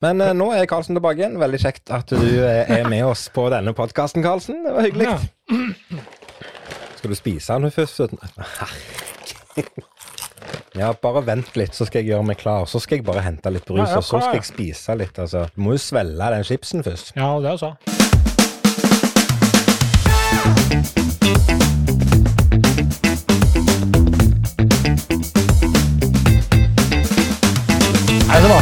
[0.00, 1.36] Men uh, nå er Karlsen tilbake igjen.
[1.40, 4.62] Veldig kjekt at du eh, er med oss på denne podkasten, Karlsen.
[4.64, 5.08] Det var hyggelig.
[6.96, 8.00] Skal du spise den først?
[8.00, 9.84] Herregud.
[10.78, 12.64] Ja, bare vent litt, så skal jeg gjøre meg klar.
[12.70, 15.18] Så skal jeg bare hente litt brus, Ja, ja, og så skal jeg spise litt.
[15.18, 15.44] Altså.
[15.52, 17.12] Du må jo svelge den chipsen først.
[17.18, 17.70] Ja, det er så.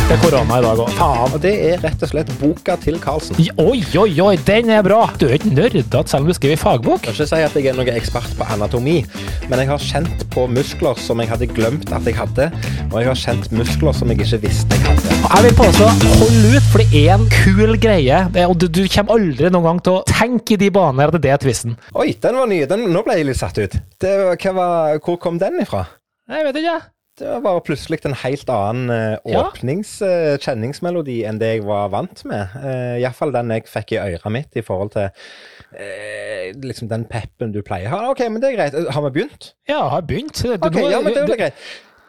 [0.09, 0.90] Det er korona i dag òg.
[0.96, 1.34] Faen.
[1.43, 3.36] Det er rett og slett boka til Karlsen.
[3.60, 5.02] Oi, oi, oi, den er bra!
[5.20, 7.05] Du er ikke nerdete selv om du skriver fagbok.
[7.05, 9.02] Jeg kan ikke si at jeg er noen ekspert på anatomi,
[9.50, 12.48] men jeg har kjent på muskler som jeg hadde glemt at jeg hadde,
[12.88, 15.20] og jeg har kjent muskler som jeg ikke visste jeg hadde.
[15.28, 15.92] Jeg vil påstå,
[16.25, 18.25] hold ut, for det er en kul greie.
[18.48, 21.36] Og du, du kommer aldri noen gang til å tenke i de baner at det
[21.36, 21.77] er tvisten.
[21.92, 22.64] Oi, den var ny.
[22.70, 23.77] Den, nå ble jeg litt satt ut.
[24.00, 24.20] Det,
[24.56, 25.84] var, hvor kom den ifra?
[26.33, 26.80] Jeg vet ikke.
[27.18, 29.42] Det var plutselig en helt annen åpningskjenningsmelodi Ja.
[29.48, 30.02] åpnings,
[31.24, 32.48] eh, enn det jeg var vant med.
[32.56, 35.08] Uh, Iallfall den jeg fikk i øret mitt i forhold til
[35.75, 37.88] eh, liksom den peppen du pleier.
[37.92, 38.78] Ha, OK, men det er greit.
[38.94, 39.52] Har vi begynt?
[39.69, 40.42] Ja, har begynt.
[40.42, 41.55] Det, Ok, nå- ja, men det er greit.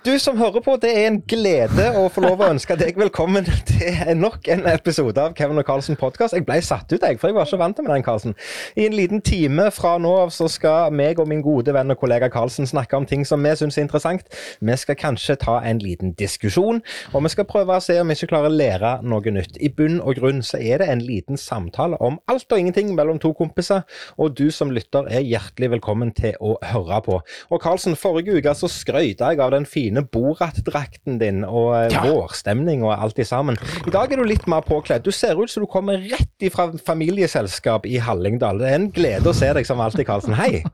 [0.09, 3.45] Du som hører på, det er en glede å få lov å ønske deg velkommen
[3.69, 6.33] til nok en episode av Kevin og Carlsen podkast.
[6.33, 8.33] Jeg ble satt ut, jeg, for jeg var ikke vant med den, Carlsen.
[8.73, 11.99] I en liten time fra nå av så skal meg og min gode venn og
[12.01, 14.25] kollega Carlsen snakke om ting som vi syns er interessant.
[14.65, 16.81] Vi skal kanskje ta en liten diskusjon,
[17.13, 19.61] og vi skal prøve å se om vi ikke klarer å lære noe nytt.
[19.61, 23.21] I bunn og grunn så er det en liten samtale om alt og ingenting mellom
[23.21, 23.85] to kompiser,
[24.17, 27.21] og du som lytter er hjertelig velkommen til å høre på.
[27.53, 32.03] Og Carlsen, forrige uke så skrøyta jeg av den fine Borat-drakten din og eh, Ja.
[32.05, 33.57] vårstemning og alt i sammen.
[33.87, 35.03] I dag er du litt mer påkledd.
[35.03, 38.59] Du ser ut som du kommer rett ifra familieselskap i Hallingdal.
[38.61, 40.33] Det er en glede å se deg som alltid, Karlsen.
[40.39, 40.63] Hei!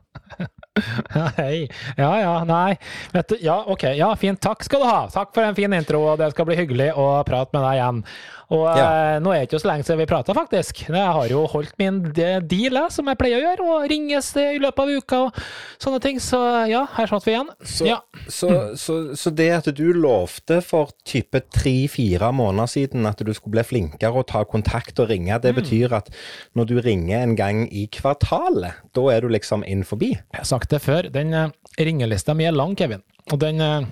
[1.14, 1.68] Ja, Hei.
[1.96, 2.74] Ja, ja, nei.
[3.14, 3.86] Vet du, ja, ok.
[3.96, 4.36] Ja, fint.
[4.44, 5.06] Takk skal du ha.
[5.08, 8.00] Takk for en fin intro, og det skal bli hyggelig å prate med deg igjen.
[8.48, 9.16] Og Ja.
[9.16, 10.84] eh, nå er det ikke så lenge siden vi prata, faktisk.
[10.86, 14.78] Jeg har jo holdt min deal, som jeg pleier å gjøre, og ringes i løpet
[14.78, 15.40] av uka og
[15.82, 16.20] sånne ting.
[16.22, 16.38] Så
[16.70, 17.50] ja, her satt vi igjen.
[17.64, 17.96] Så, Ja.
[18.28, 23.58] så, så, så det at du lovte for type tre-fire måneder siden at du skulle
[23.58, 26.08] bli flinkere å ta kontakt og ringe, det betyr at
[26.54, 30.12] når du ringer en gang i kvartalet, da er du liksom inn forbi?
[30.14, 31.50] Jeg har sagt det før, den eh,
[31.82, 33.02] ringelista mi er lang, Kevin.
[33.32, 33.82] Og den eh,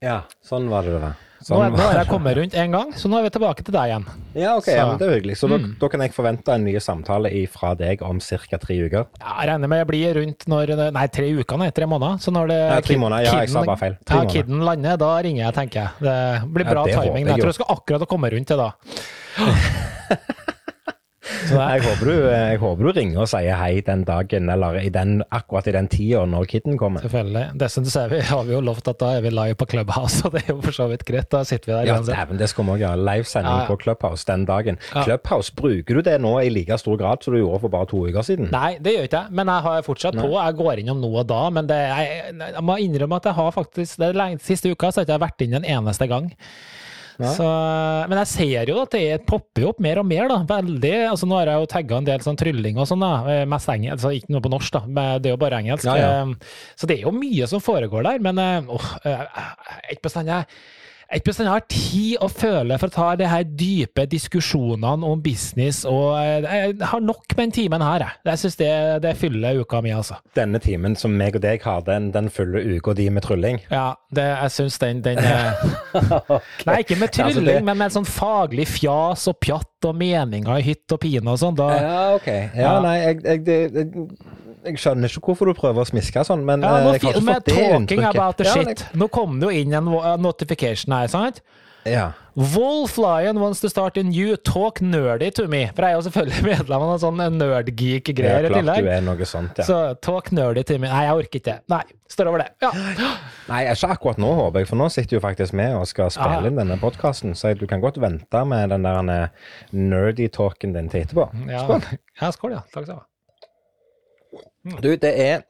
[0.00, 1.16] Ja, sånn var det det var.
[1.38, 3.74] Nå, Sånn nå har jeg kommet rundt én gang, så nå er vi tilbake til
[3.76, 4.06] deg igjen.
[4.34, 5.36] Ja, ok, ja, det er hyggelig.
[5.38, 8.58] Så da, da kan jeg forvente en ny samtale fra deg om ca.
[8.58, 9.06] tre uker?
[9.22, 11.70] Ja, jeg regner med jeg blir rundt når Nei, tre uker, nei.
[11.70, 12.18] Tre måneder.
[12.22, 13.24] Så når det Ja, tre måneder.
[13.28, 13.96] Ja, jeg sa bare feil.
[14.04, 15.90] Tre Ja, kidden lander, da ringer jeg, tenker jeg.
[16.08, 16.18] Det
[16.54, 17.26] blir Ja, bra det timing.
[17.26, 18.72] jeg Jeg tror jeg skal akkurat komme rundt til da.
[21.48, 24.88] Så Jeg håper, du, jeg håper du ringer og sier hei den dagen, eller i
[24.92, 27.04] den, akkurat i den tida når kiden kommer.
[27.04, 27.44] Selvfølgelig.
[27.60, 30.34] Dessuten så vi, har vi jo lovt at da er vi live på Clubhouse, og
[30.36, 31.28] det er jo for så vidt greit.
[31.32, 33.02] Da sitter vi der Ja, dæven, det skal vi òg gjøre.
[33.10, 34.80] Livesending Ja, på Clubhouse den dagen.
[34.94, 35.04] Ja.
[35.04, 38.02] Clubhouse, bruker du det nå i like stor grad som du gjorde for bare to
[38.08, 38.50] uker siden?
[38.54, 40.32] Nei, det gjør ikke jeg, men jeg har fortsatt på.
[40.38, 43.54] Jeg går innom nå og da, men det, jeg, jeg må innrømme at jeg har
[43.54, 46.30] faktisk det er Siste uka så har jeg ikke vært inn en eneste gang.
[47.34, 47.46] Så,
[48.08, 50.36] men jeg ser jo at det popper opp mer og mer, da.
[50.46, 50.92] Veldig.
[51.10, 53.10] altså Nå har jeg jo tagga en del sånn trylling og sånn, da.
[53.32, 54.82] eh, Mest engelsk, altså ikke noe på norsk, da.
[54.86, 55.84] Men det er jo bare engelsk.
[55.90, 56.10] Ja, ja.
[56.22, 58.22] Eh, Så det er jo mye som foregår der.
[58.22, 60.44] Men eh, åh, jeg er ikke bestandig
[61.08, 65.22] jeg ikke bestandig har tid å føle for å ta de her dype diskusjonene om
[65.24, 68.18] business, og eh, jeg har nok med den timen her, jeg.
[68.28, 68.68] Jeg syns det,
[69.06, 70.18] det fyller uka mi, altså.
[70.36, 73.60] Denne timen som meg og deg har, den, den fyller uka di med trylling.
[73.72, 75.18] Ja, det, jeg syns den, den
[75.94, 76.66] okay.
[76.68, 80.58] Nei, ikke med trylling, altså, det- men med sånn faglig fjas og pjatt og meninger
[80.60, 81.56] i hytt og pine og sånn.
[81.58, 82.28] Da, Ja, ok.
[82.28, 82.80] Ja, Ja.
[82.84, 84.08] nei, jeg, jeg, det- jeg,
[84.64, 87.14] jeg skjønner ikke hvorfor du prøver å smiske sånn, men Ja, eh, nå jeg har
[87.14, 88.44] ikke fått det inntrykket.
[88.46, 88.84] Ja, shit.
[88.98, 89.90] Nå kom det jo inn en
[90.22, 91.40] notification her, sant?
[91.86, 92.10] Ja.
[92.36, 95.70] Wolf Lion wants to start a new talk nerdy to me.
[95.74, 99.00] For jeg er jo selvfølgelig medlem av noen sånn nerdgeek-greier er i klart du er
[99.06, 99.64] noe sånt, ja.
[99.64, 100.90] Så talk nerdy to me.
[100.90, 101.56] Nei, jeg orker ikke.
[101.72, 101.80] Nei,
[102.12, 102.50] står over det.
[102.62, 102.72] Ja.
[103.50, 106.42] Nei, ikke akkurat nå, håper jeg, for nå sitter jo faktisk vi og skal spille
[106.42, 106.46] Ah.
[106.50, 110.90] inn denne podkasten, så du kan godt vente med den der eh, nerdy talken din
[110.92, 111.30] til etterpå.
[111.48, 111.64] Ja,
[112.20, 112.66] ja skål, ja.
[112.74, 113.06] Takk skal du ha.
[114.64, 115.44] Du, det er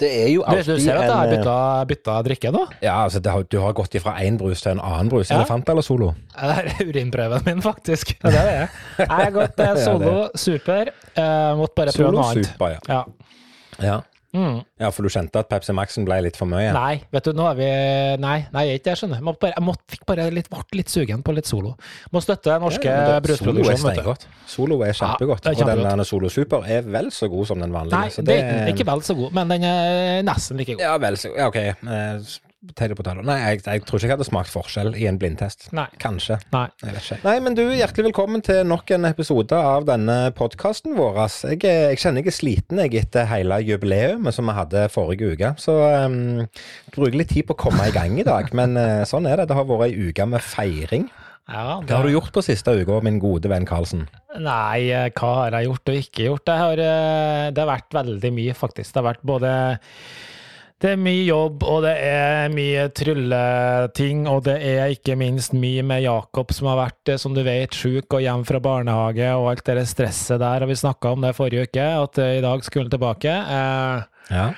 [0.00, 1.56] Det er jo alltid du ser at jeg har eh, bytta,
[1.88, 2.64] bytta drikke nå?
[2.82, 5.30] Ja, altså, det har, du har gått ifra én brus til en annen brus.
[5.30, 5.38] Ja.
[5.38, 6.10] Elefant eller solo?
[6.34, 8.16] Det er urinprøven min, faktisk.
[8.20, 8.56] Det er det.
[8.98, 10.90] Jeg Jeg har gått eh, solo, super.
[11.14, 12.50] Eh, måtte bare prøve Solo noe annet.
[12.50, 12.80] super, ja.
[12.88, 13.02] Ja.
[13.86, 13.98] ja.
[14.36, 14.58] Mm.
[14.76, 16.68] Ja, for du kjente at Pepsi Maxen ble litt for mye?
[16.76, 17.68] Nei, vet du, nå er vi
[18.20, 19.22] Nei, nei, jeg ikke det, skjønner.
[19.22, 21.72] Jeg bare, jeg måtte, fikk bare litt, ble litt sugen på litt solo.
[22.12, 24.26] Må støtte norske Ja, det- Solo er steingodt.
[24.46, 25.44] Solo er kjempegodt.
[25.44, 25.86] Ja, er kjempegodt.
[25.86, 27.96] og den Solo Super er vel så god som den vanlige.
[27.98, 30.80] Nei, så det er ikke vel så god, men den er nesten like god.
[30.84, 31.38] Ja, vel så god.
[31.38, 32.47] Ja, OK.
[32.58, 33.18] Potet og potet.
[33.22, 35.68] Nei, jeg, jeg tror ikke jeg hadde smakt forskjell i en blindtest.
[35.78, 35.84] Nei.
[36.02, 36.40] Kanskje.
[36.50, 36.64] Nei.
[36.82, 37.18] Jeg vet ikke.
[37.22, 41.20] Nei, men du, hjertelig velkommen til nok en episode av denne podkasten vår.
[41.52, 45.52] Jeg, jeg kjenner jeg er sliten jeg etter hele jubileet som vi hadde forrige uke.
[45.62, 46.18] Så um,
[46.96, 48.50] bruker litt tid på å komme i gang i dag.
[48.58, 49.52] Men uh, sånn er det.
[49.52, 51.06] Det har vært ei uke med feiring.
[51.48, 54.02] Ja, Hva har du gjort på siste uka, min gode venn Karlsen?
[54.36, 56.44] Nei, eh, hva har jeg gjort og ikke gjort?
[56.44, 58.92] Det har, eh, det har vært veldig mye, faktisk.
[58.92, 59.52] Det har vært både
[60.78, 65.82] Det er mye jobb, og det er mye trylleting, og det er ikke minst mye
[65.82, 69.48] med Jakob, som har vært, eh, som du vet, sjuk og hjem fra barnehage, og
[69.50, 70.62] alt det stresset der.
[70.62, 73.34] Og vi snakka om det forrige uke, at eh, i dag skulle han tilbake.
[73.58, 74.50] Eh, Ja.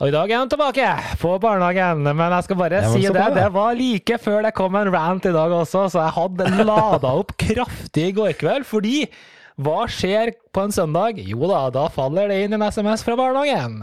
[0.00, 0.88] Og i dag er han tilbake
[1.20, 3.12] på barnehagen, men jeg skal bare si det.
[3.12, 3.28] bra.
[3.34, 7.10] Det var like før det kom en rant i dag også, så jeg hadde lada
[7.18, 8.64] opp kraftig i går kveld.
[8.64, 9.02] Fordi
[9.58, 11.18] hva skjer på en søndag?
[11.18, 13.80] Jo da, da faller det inn en SMS fra barnehagen.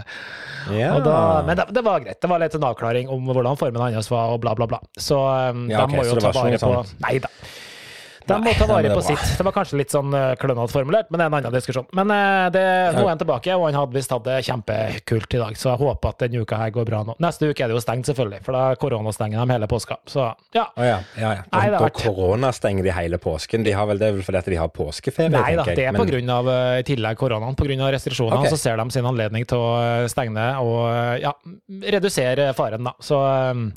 [0.71, 0.93] ja.
[0.95, 2.19] Og da, men det, det var greit.
[2.23, 4.79] Det var litt en avklaring om hvordan formen hans var, og bla, bla, bla.
[4.97, 7.29] Så um, Ja, de må jo ta vare på sånn- Nei da.
[8.25, 9.23] De må ta vare på sitt.
[9.37, 11.87] Det var kanskje litt sånn uh, klønete formulert, men det er en annen diskusjon.
[11.97, 12.63] Men uh, det,
[12.95, 15.81] nå er han tilbake, og han hadde visst hatt det kjempekult i dag, så jeg
[15.83, 17.17] håper at denne uka her går bra nå.
[17.23, 19.99] Neste uke er det jo stengt, selvfølgelig, for da koronastenger de hele påska.
[20.09, 20.25] Så
[20.55, 20.65] ja.
[20.65, 21.43] Oh, ja, ja, ja.
[21.51, 23.65] Nei, det har vært- koronastenger de hele påsken.
[23.67, 26.31] De har vel det vel fordi de har påskeferie, Nei da, det er på grunn
[26.33, 27.57] av uh, i tillegg koronaen.
[27.59, 27.91] Pga.
[27.93, 28.53] restriksjonene okay.
[28.53, 31.31] så ser de sin anledning til å stenge og ja,
[31.93, 32.95] redusere faren, da.
[33.03, 33.69] Så um,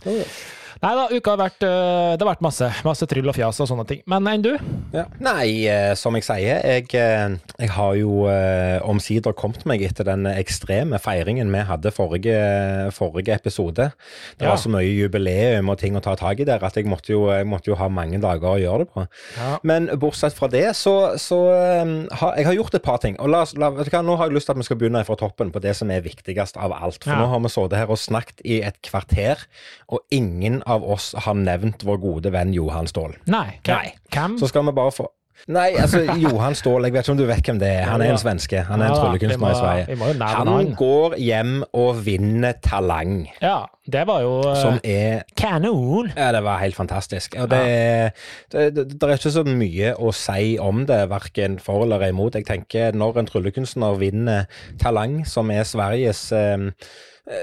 [0.78, 3.68] Nei da, uka har vært uh, Det har vært masse, masse tryll og fjas og
[3.70, 4.02] sånne ting.
[4.10, 4.52] Men enn du?
[4.94, 5.04] Ja.
[5.20, 10.06] Nei, eh, som jeg sier, jeg, eh, jeg har jo eh, omsider kommet meg etter
[10.08, 12.38] den ekstreme feiringen vi hadde forrige,
[12.96, 13.90] forrige episode.
[14.38, 14.52] Det Ja.
[14.54, 17.26] var så mye jubileum og ting å ta tak i der at jeg måtte jo,
[17.34, 19.04] jeg måtte jo ha mange dager å gjøre det på.
[19.36, 19.50] Ja.
[19.68, 21.92] Men bortsett fra det, så, så eh,
[22.22, 23.18] har jeg har gjort et par ting.
[23.20, 25.50] Og la, la, hva, Nå har jeg lyst til at vi skal begynne fra toppen
[25.52, 27.02] på det som er viktigst av alt.
[27.04, 29.42] For nå har vi sittet her og snakket i et kvarter,
[29.88, 33.16] og ingen av oss har nevnt vår gode venn Johan Ståhl.
[33.30, 33.60] Nei.
[33.64, 33.94] Hvem?
[34.12, 34.36] Hvem?
[34.40, 35.08] Så skal vi bare få
[35.46, 37.84] Nei, altså Johan Ståhl, jeg vet ikke om du vet hvem det er.
[37.88, 38.62] Han er en svenske.
[38.68, 40.24] Han er en tryllekunstner i Sverige.
[40.34, 46.10] Han går hjem og vinner Talang, Ja, det var jo uh, som er kanon.
[46.16, 47.38] ja, det var helt fantastisk.
[47.38, 47.62] Og det,
[48.52, 52.36] det, det, det er ikke så mye å si om det, verken for eller imot.
[52.36, 54.50] Jeg tenker når en tryllekunstner vinner
[54.82, 56.90] Talang, som er Sveriges eh, eh,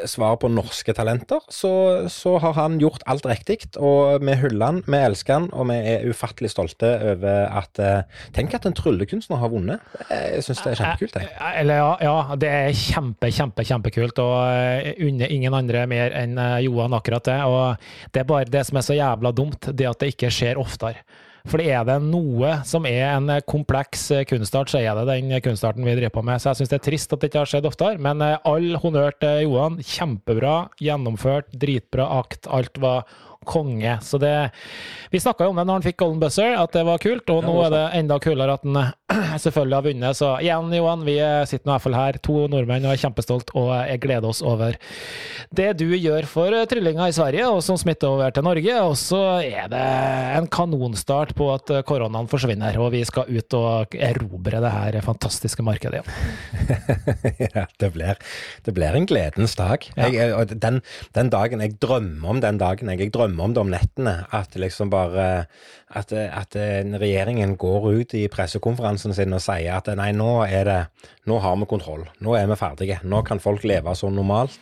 [0.09, 1.71] svar på norske talenter, så,
[2.11, 3.59] så har han gjort alt riktig.
[3.77, 8.23] Og vi hyller han, vi elsker han, og vi er ufattelig stolte over at eh,
[8.35, 9.83] Tenk at en tryllekunstner har vunnet.
[10.09, 11.19] Jeg syns det er kjempekult.
[11.21, 11.31] Jeg.
[11.35, 16.15] Eh, Eller ja, ja, det er kjempe, kjempe, kjempekult, og eh, unner ingen andre mer
[16.17, 17.37] enn eh, Johan akkurat det.
[17.45, 20.61] Og det er bare det som er så jævla dumt, det at det ikke skjer
[20.61, 21.05] oftere.
[21.45, 25.85] For er det noe som er en kompleks eh, kunstart, så er det den kunstarten
[25.85, 26.41] vi driver på med.
[26.41, 28.79] Så jeg syns det er trist at det ikke har skjedd oftere, men eh, all
[28.81, 29.77] honnør til Johan.
[29.85, 32.49] Kjempebra, gjennomført, dritbra akt.
[32.49, 33.05] Alt var
[33.47, 33.97] konge.
[34.03, 34.33] Så det
[35.11, 37.43] Vi snakka jo om det når han fikk Golden Buzzer, at det var kult, og
[37.43, 40.17] Ja, nå er det enda kulere at han eh, selvfølgelig har vunnet.
[40.17, 43.01] Så igjen, Johan, vi eh, sitter nå i hvert fall her, to nordmenn, og er
[43.03, 44.75] kjempestolt, og eh, jeg gleder oss over
[45.55, 48.75] det du gjør for tryllinga i Sverige, og som smitter over til Norge.
[48.89, 49.85] Og så er det
[50.35, 55.63] en kanonstart på at koronaen forsvinner, og vi skal ut og erobre det her fantastiske
[55.63, 55.85] markedet
[57.55, 58.17] ja, det blir,
[58.65, 59.85] det blir en gledens dag.
[59.95, 60.81] Jeg, den,
[61.15, 62.89] den dagen Jeg drømmer om den dagen.
[62.91, 64.25] Jeg, jeg drømmer om det om nettene.
[64.31, 65.45] At liksom bare
[65.95, 70.65] At, at eh, regjeringen går ut i pressekonferansen sin og sier at nei, nå er
[70.67, 70.79] det
[71.29, 72.03] Nå har vi kontroll.
[72.21, 72.99] Nå er vi ferdige.
[73.03, 74.59] Nå kan folk leve som normalt.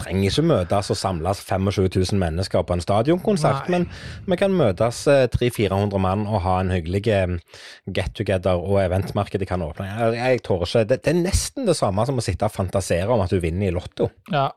[0.00, 3.78] Trenger ikke møtes og samles 25 000 mennesker på en stadionkonsert, Nei.
[3.78, 3.86] men
[4.28, 7.36] vi kan møtes eh, 300-400 mann og ha en hyggelig eh,
[7.88, 9.88] get together, og eventmarkedet kan åpne.
[9.88, 13.08] Jeg, jeg tårer ikke det, det er nesten det samme som å sitte og fantasere
[13.12, 14.10] om at du vinner i Lotto.
[14.32, 14.50] Ja.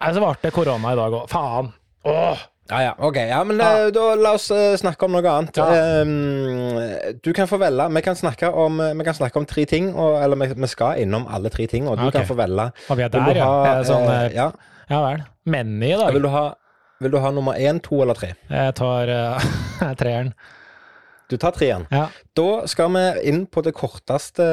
[0.00, 1.28] Nei, Så ble det korona i dag òg.
[1.32, 1.72] Faen!
[2.08, 2.48] Åh!
[2.70, 3.16] Ja, ja, ok.
[3.16, 3.86] Ja, men Ja.
[3.86, 5.56] eh, da la oss eh, snakke om noe annet.
[5.56, 6.00] Ja.
[6.00, 6.80] Um,
[7.22, 7.88] du kan få velge.
[7.94, 10.98] Vi kan snakke om, eh, kan snakke om tre ting, og, eller vi, vi skal
[10.98, 12.20] innom alle tre ting, og du okay.
[12.20, 12.70] kan få velge.
[12.88, 13.44] Og vi er der, ja.
[13.44, 14.50] ha, Er sånn, eh, ja.
[14.88, 15.24] ja vel.
[15.44, 16.12] Menny i dag.
[16.14, 16.54] Vil du ha,
[17.00, 18.32] vil du ha nummer én, to eller tre?
[18.48, 20.32] Jeg tar uh, treeren.
[21.28, 21.86] Du tar treeren.
[21.92, 22.08] Ja.
[22.36, 24.44] Da skal vi inn på det korteste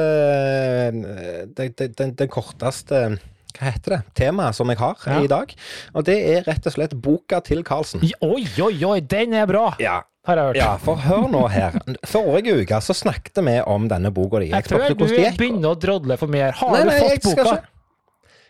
[0.92, 3.18] Det, det, det, det korteste
[3.58, 4.00] hva heter det?
[4.18, 5.20] Temaet som jeg har Ja.
[5.22, 5.54] i dag.
[5.94, 8.00] Og det er rett og slett boka til Karlsen.
[8.22, 9.74] Oi, oi, oi, den er bra!
[9.80, 10.56] Ja, Har jeg hørt.
[10.56, 11.72] ja, for hør nå her.
[12.06, 14.50] Forrige uke så snakket vi om denne boka di.
[14.52, 16.52] Jeg tror jeg du hvordan begynner å drodle for mye her.
[16.52, 17.42] Har Nei, du nei, jeg fått boka?
[17.56, 17.68] ikke.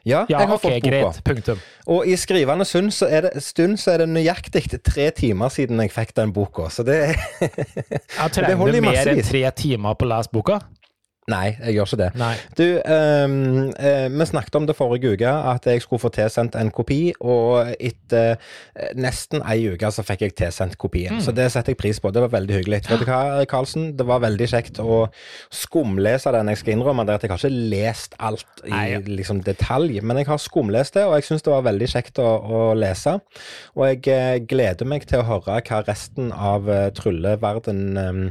[0.05, 0.91] Ja, Ja, jeg har okay, fått boka.
[0.91, 1.25] greit.
[1.25, 1.59] Punktum.
[1.87, 5.79] Og i skrivende stund så er det, stund så er det nøyaktig tre timer siden
[5.79, 6.69] jeg fikk den boka.
[6.75, 10.29] Så det Jeg Det trenger holder i du mer enn tre timer på å lese
[10.35, 10.59] boka?
[11.33, 12.11] Nei, jeg gjør ikke det.
[12.21, 12.33] Nei.
[12.59, 13.37] Du, um,
[13.73, 17.73] uh, vi snakket om det forrige uke, at jeg skulle få tilsendt en kopi, og
[17.79, 21.21] etter uh, nesten ei uke så fikk jeg tilsendt kopien.
[21.23, 22.13] Så det setter jeg pris på.
[22.15, 22.83] Det var veldig hyggelig.
[22.91, 23.93] Vet du hva, Karlsen?
[23.99, 25.07] Det var veldig kjekt å
[25.53, 26.51] skumlese den.
[26.53, 29.03] Jeg skal innrømme det at jeg har ikke lest alt i Nei, ja.
[29.07, 32.29] liksom, detalj, men jeg har skumlest det, og jeg syns det var veldig kjekt å,
[32.43, 33.17] å lese.
[33.77, 38.23] Og jeg eh, gleder meg til å høre hva resten av eh, trylleverden eh,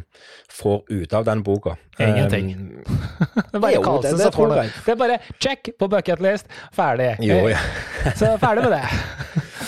[0.51, 1.77] får ut av den boka.
[2.01, 2.55] Ingenting.
[2.91, 4.71] Det er bare Jo, det- det som får tror det.
[4.91, 6.45] er bare check på bucketlist,
[6.75, 7.15] ferdig.
[7.19, 7.57] Jo, ja.
[8.19, 8.83] Så ferdig med det.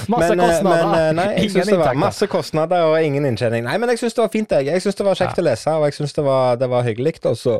[0.09, 2.97] Masse Men, eh, kostnader, men, eh, nei, jeg ingen synes det var masse kostnader og
[3.03, 3.63] ingen inntjening.
[3.63, 4.65] Nei, men jeg syns det var fint, jeg.
[4.65, 7.13] Jeg syns det var kjekt å lese, og jeg syns det var, det var hyggelig.
[7.29, 7.59] Og så,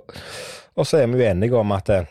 [1.03, 2.03] er vi jo enige om at eh,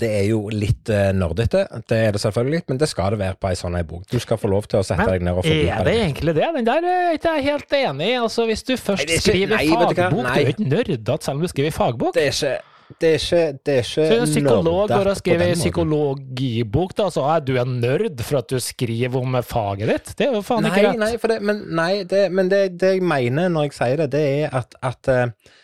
[0.00, 3.36] det er jo litt uh, nerdete, det er det selvfølgelig, men det skal det være
[3.40, 4.06] på ei sånn ei bok.
[4.10, 5.74] Du skal få lov til å sette deg ned og fordype deg.
[5.76, 6.48] er det egentlig det?
[6.56, 8.16] Den der er ikke jeg helt enig i.
[8.22, 11.18] Altså, hvis du først Nei, ikke- skriver nei, fagbok, du du er jo ikke nerdete
[11.22, 12.14] selv om du skriver fagbok.
[12.16, 12.56] Det er ikke
[12.88, 17.26] det er ikke, det er ikke Så en psykolog går og skriver psykologibok, da, så
[17.34, 20.12] er du en nerd for at du skriver om faget ditt?
[20.16, 20.98] Det er jo faen ikke rett.
[21.02, 24.24] nei, det, men, nei det, men det, det jeg mener når jeg sier det, det
[24.46, 25.57] er at, at eh, eh,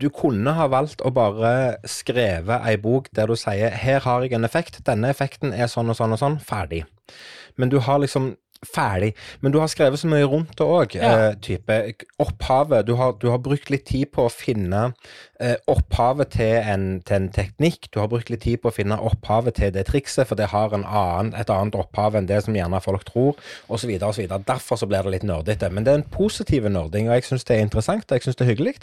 [0.00, 4.32] du kunne ha valgt å bare skreve ei bok der du sier her har jeg
[4.38, 6.86] en effekt, denne effekten er sånn og sånn og sånn, ferdig.
[7.60, 9.12] Men du har liksom Ferdig.
[9.40, 10.96] Men du har skrevet så mye rundt det òg.
[10.98, 11.34] Ja.
[11.38, 11.76] type
[12.18, 12.86] opphavet.
[12.88, 15.27] Du har, du har brukt litt tid på å finne eh,
[15.70, 17.88] opphavet til en, til en teknikk.
[17.94, 20.74] Du har brukt litt tid på å finne opphavet til det trikset, for det har
[20.74, 23.36] en annen, et annet opphav enn det som gjerne folk tror,
[23.70, 23.92] osv.
[24.02, 24.26] osv.
[24.48, 25.70] Derfor så blir det litt nerdete.
[25.70, 28.38] Men det er en positiv nerding, og jeg syns det er interessant, og jeg syns
[28.40, 28.74] det er hyggelig.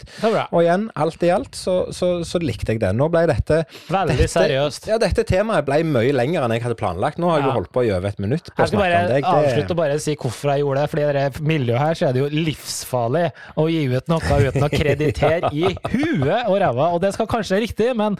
[0.50, 2.94] Og igjen, alt i alt så, så, så likte jeg det.
[2.96, 4.88] Nå ble dette Veldig dette, seriøst.
[4.90, 7.20] Ja, dette temaet ble mye lenger enn jeg hadde planlagt.
[7.20, 7.52] Nå har jeg Ja.
[7.52, 9.28] jo holdt på i over et minutt på å Jeg skal snakke bare om deg.
[9.30, 10.90] avslutte Det, og bare si hvorfor jeg gjorde det.
[10.90, 13.24] Fordi i dette miljøet her så er det jo livsfarlig
[13.60, 16.88] å gi ut noe uten å kreditere i huet og ræva.
[16.96, 18.16] Og det skal kanskje være riktig, men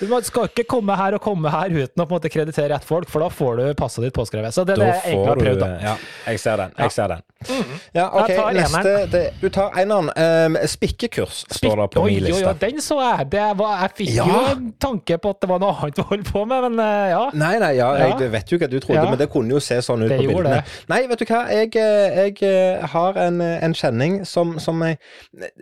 [0.00, 2.84] du skal ikke komme her og komme her uten å på en måte kreditere rett
[2.86, 4.54] folk, for da får du passet ditt påskrevet.
[4.54, 5.70] Så det er det jeg egentlig har prøvd, da.
[5.88, 5.94] Ja,
[6.32, 6.74] jeg ser den.
[6.78, 7.24] Jeg ser den.
[7.94, 10.08] Ja, OK, neste det, Du tar eneren.
[10.18, 12.46] Um, spikkekurs står det på min liste.
[12.48, 13.28] oi, den så jeg.
[13.32, 14.24] Det var, jeg fikk Ja.
[14.26, 17.08] jo en tanke på at det var noe annet å holde på med, men uh,
[17.12, 17.20] ja.
[17.38, 20.02] Nei, nei, ja, jeg vet jo hva du trodde, men det kunne jo se sånn
[20.02, 20.58] ut Det på bildene.
[20.58, 20.82] det.
[20.90, 24.98] Nei, vet du hva, jeg, eh, jeg eh, har en, en kjenning som, som jeg,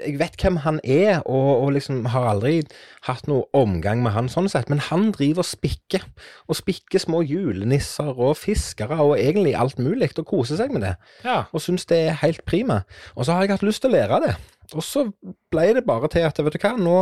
[0.00, 2.60] jeg vet hvem han er, og, og liksom har aldri
[3.06, 6.04] hatt noe omgang med han sånn sett, men han driver og spikker,
[6.46, 10.94] og spikker små julenisser og fiskere og egentlig alt mulig, og koser seg med det
[11.24, 11.44] ja.
[11.52, 12.82] og syns det er helt prima.
[13.14, 14.34] Og så har jeg hatt lyst til å lære det.
[14.74, 15.04] Og så
[15.52, 16.96] ble det bare til at vet du hva, nå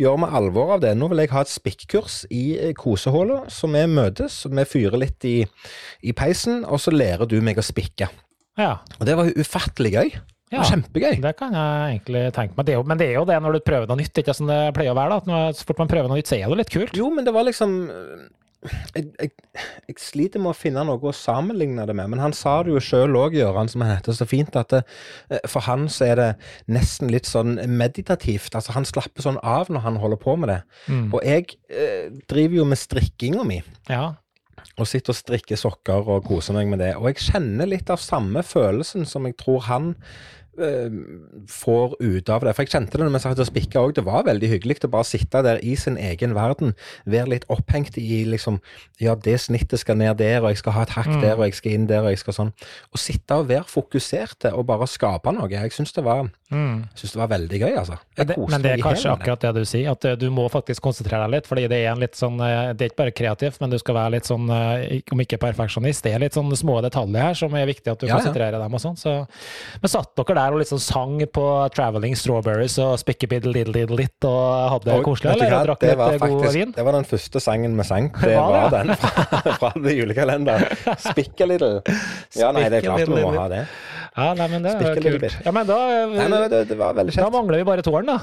[0.00, 0.94] gjør vi alvor av det.
[0.96, 4.38] Nå vil jeg ha et spikkurs i eh, kosehullet, så vi møtes.
[4.48, 5.36] Vi fyrer litt i,
[6.00, 8.08] i peisen, og så lærer du meg å spikke.
[8.60, 8.78] ja.
[9.00, 10.14] Og det var ufattelig gøy.
[10.54, 10.68] Ja.
[10.70, 11.18] Kjempegøy.
[11.24, 12.68] Det kan jeg egentlig tenke meg.
[12.68, 14.62] Det jo, men det er jo det når du prøver noe nytt, ikke sånn det
[14.76, 15.16] pleier å være.
[15.16, 16.96] da, at når, Så fort man prøver noe nytt, så er det litt kult.
[16.98, 17.76] Jo, men det var liksom
[18.94, 19.30] jeg, jeg,
[19.88, 22.82] jeg sliter med å finne noe å sammenligne det med, men han sa det jo
[22.82, 24.82] sjøl òg, Gøran, som han heter, så fint at det,
[25.28, 26.28] eh, for han så er det
[26.72, 28.54] nesten litt sånn meditativt.
[28.56, 30.60] Altså han slapper sånn av når han holder på med det.
[30.88, 31.08] Mm.
[31.12, 33.60] Og jeg eh, driver jo med strikkinga mi.
[33.90, 34.14] Ja.
[34.80, 36.94] Og sitter og strikker sokker og koser meg med det.
[36.98, 40.14] Og jeg kjenner litt av samme følelsen som jeg tror han eh,
[41.50, 42.54] får ut av det.
[42.56, 43.94] For jeg kjente det når vi satt og spikka òg.
[43.98, 46.74] Det var veldig hyggelig å bare sitte der i sin egen verden.
[47.06, 48.60] Være litt opphengt i liksom
[49.02, 51.20] Ja, det snittet skal ned der, og jeg skal ha et hakk Mm.
[51.20, 52.52] der, og jeg skal inn der, og jeg skal sånn.
[52.92, 55.48] Og sitte og være fokuserte og bare skape noe.
[55.50, 56.84] Jeg syns det var Mm.
[56.94, 57.98] jeg synes det var veldig gøy, altså.
[58.16, 60.30] Jeg Men det, koste men det er kanskje akkurat det du sier, at eh, du
[60.30, 61.46] må faktisk konsentrere deg litt.
[61.46, 63.94] fordi det er en litt sånn, eh, det er ikke bare kreativt, men du skal
[63.94, 66.02] være litt sånn, eh, om ikke perfeksjonist.
[66.02, 68.20] Det er litt sånn små detaljer her som er viktig at du Ja, ja.
[68.22, 68.96] konsentrerer dem og sånn.
[68.96, 69.26] Så,
[69.82, 74.42] men satt dere der og liksom sang på Traveling Strawberries og Spikkebiddle-diddle-diddle-litt og
[74.74, 75.52] hadde det koselig, eller?
[75.54, 75.62] hva?
[75.70, 76.74] Drakk litt eh, god vin?
[76.76, 78.10] Det var den første sangen vi sang.
[78.24, 80.66] Det Var var den fra, fra julekalenderen.
[80.98, 81.80] 'Spikkeliddel'.
[82.36, 83.62] Ja, nei, det er klart vi må ha det.
[84.14, 85.38] Ja, nei, men det er kult.
[85.44, 88.18] Ja, men da, eh, Nei, men det, det da mangler vi bare tårn, da.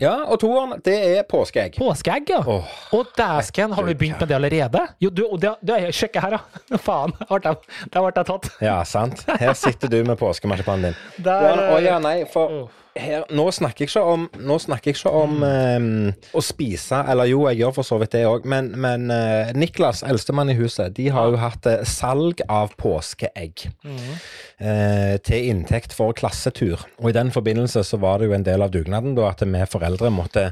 [0.00, 1.76] Ja, og toeren, det er påskeegg.
[1.80, 2.40] Påskeegg, ja.
[2.48, 2.64] Oh,
[2.96, 4.84] Og dæsken, har vi begynt med det allerede?
[5.04, 6.76] Jo, du, du, du sjekk her, da.
[6.86, 7.58] Faen, der
[7.92, 8.48] ble jeg- tatt.
[8.64, 9.24] Ja, sant.
[9.40, 11.24] Her sitter du med påskemarsipanen din.
[11.24, 16.08] Der, eh, ja, nei, for her, nå snakker jeg ikke om, jeg ikke om um,
[16.34, 20.02] å spise, eller jo, jeg gjør for så vidt det òg, men, men uh, Niklas,
[20.06, 23.66] eldstemann i huset, de har jo hatt uh, salg av påskeegg
[24.60, 26.82] eh, til inntekt for klassetur.
[27.00, 29.62] Og i den forbindelse så var det jo en del av dugnaden da at vi
[29.70, 30.50] foreldre måtte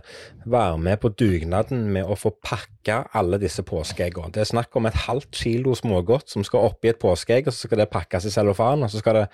[0.49, 4.33] være med på dugnaden med å få pakke alle disse påskeeggene.
[4.35, 7.69] Det er snakk om et halvt kilo smågodt som skal oppi et påskeegg, og så
[7.69, 9.27] skal det pakkes i cellofan, og så skal det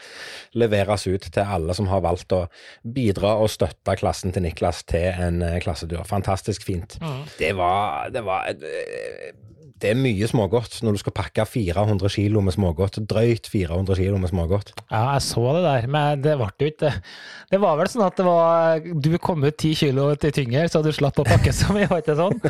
[0.59, 2.45] leveres ut til alle som har valgt å
[2.83, 6.05] bidra og støtte klassen til Niklas til en eh, klassetur.
[6.09, 6.99] Fantastisk fint.
[7.39, 9.33] Det var, det var eh,
[9.85, 12.97] det er mye smågodt når du skal pakke 400 kilo med smågodt.
[13.11, 14.73] Drøyt 400 kilo med smågodt.
[14.89, 16.93] Ja, jeg så det der, men det ble jo ikke
[17.51, 20.81] Det var vel sånn at det var Du kom ut ti kilo til tyngre, så
[20.85, 22.41] du slapp å pakke så mye, var ikke sånn?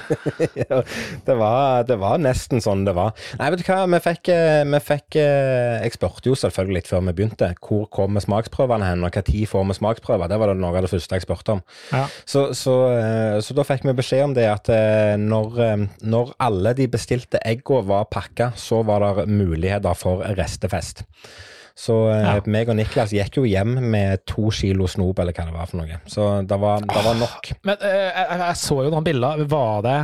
[1.27, 3.17] det, var, det var nesten sånn det var.
[3.41, 6.91] Nei, vet du hva, vi fikk, eh, vi fikk eh, Jeg spurte jo selvfølgelig litt
[6.91, 7.51] før vi begynte.
[7.65, 10.31] Hvor kommer smaksprøvene hen, og hva tid får vi smaksprøver?
[10.31, 11.65] Det var det noe av det første jeg spurte om.
[11.91, 12.05] Ja.
[12.23, 14.71] Så, så, eh, så da fikk vi beskjed om det at
[15.21, 15.61] når,
[16.07, 21.05] når alle de bestilte egga var pakka, så var det muligheter for restefest.
[21.75, 22.37] Så ja.
[22.47, 25.81] meg og Niklas gikk jo hjem med to kilo snop, eller hva det var for
[25.81, 25.99] noe.
[26.07, 27.51] Så det var, det var nok.
[27.67, 29.43] Men jeg, jeg, så jo noen bilder.
[29.51, 29.99] Var det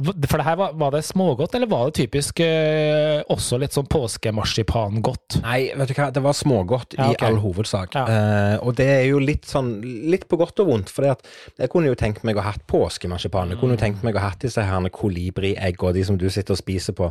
[0.00, 3.88] for det her var, var, det smågodt, eller var det typisk eh, også litt sånn
[3.90, 5.40] påskemarsipangodt?
[5.44, 7.18] Nei, vet du hva, det var smågodt ja, okay.
[7.18, 7.98] i all hovedsak.
[7.98, 8.04] Ja.
[8.08, 10.92] Eh, og det er jo litt sånn, litt på godt og vondt.
[10.94, 13.52] For jeg kunne jo tenkt meg å ha hatt påskemarsipan.
[13.52, 16.56] Jeg kunne jo tenkt meg å ha hatt disse her og de som du sitter
[16.56, 17.10] og spiser på.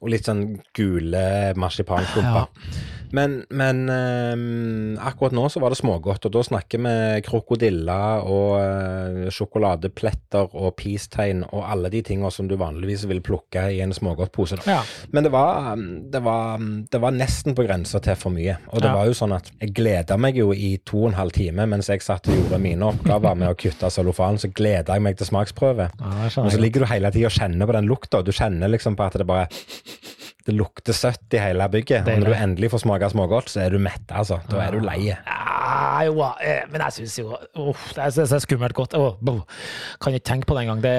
[0.00, 0.44] Og litt sånn
[0.76, 1.24] gule
[1.58, 2.46] marsipanklumper.
[2.46, 2.98] Ja.
[3.16, 6.92] Men, men eh, akkurat nå så var det smågodt, og da snakker vi
[7.26, 13.62] krokodiller og uh, sjokoladepletter og peacetegn og alle de tingene som du vanligvis vil plukke
[13.72, 14.60] i en smågodtpose.
[14.68, 14.82] Ja.
[15.14, 16.60] Men det var, det, var,
[16.92, 18.58] det var, nesten på grensa til for mye.
[18.68, 18.96] Og det ja.
[18.98, 21.88] var jo sånn at jeg gleda meg jo i to og en halv time mens
[21.88, 25.30] jeg satt og gjorde mine oppgaver med å kutte cellofan, så gleda jeg meg til
[25.30, 25.90] smaksprøve.
[25.96, 28.72] Ja, og så ligger du hele tida og kjenner på den lukta, og du kjenner
[28.72, 29.48] liksom på at det bare
[30.46, 32.08] det lukter søtt i hele bygget.
[32.08, 34.40] Og når du endelig får smake smågodt, så er du mett, altså.
[34.50, 35.12] Da er du lei.
[35.12, 35.59] Ja,
[36.06, 38.96] jo, eh, men jeg syns jo uff, det, er, er skummelt godt.
[38.98, 39.14] Oh,
[40.00, 40.82] kan ikke tenke på det engang.
[40.84, 40.96] Det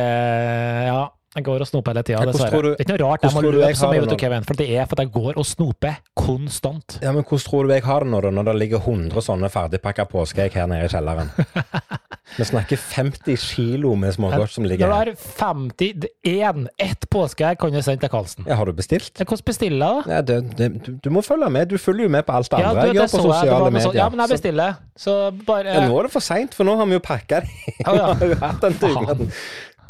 [0.92, 1.02] Ja.
[1.32, 2.62] Jeg går og snoper hele tida, dessverre.
[2.66, 5.00] det er ikke noe rart jeg må løpe så mye, Kevin, for det er for
[5.00, 6.98] at jeg går og snoper konstant.
[7.00, 10.58] Ja, Men hvordan tror du jeg har det når det ligger 100 sånne ferdigpakka påskeegg
[10.60, 11.32] her nede i kjelleren?
[12.38, 14.92] Vi snakker 50 kilo med smågodt som ligger her.
[14.92, 18.46] Når du har 50 én, ett påskeegg kan du sende til Karlsen.
[18.48, 19.12] Ja, har du bestilt?
[19.18, 20.16] Hvordan bestiller jeg, da?
[20.16, 21.68] Ja, du, du, må følge med.
[21.72, 23.98] Du følger jo med på alt det andre jeg gjør på sosiale medier.
[24.00, 24.80] Ja, men jeg bestiller.
[24.96, 27.76] Så bare ja, Nå er det for seint, for nå har vi jo pakka det.
[27.88, 28.52] Ja, ja.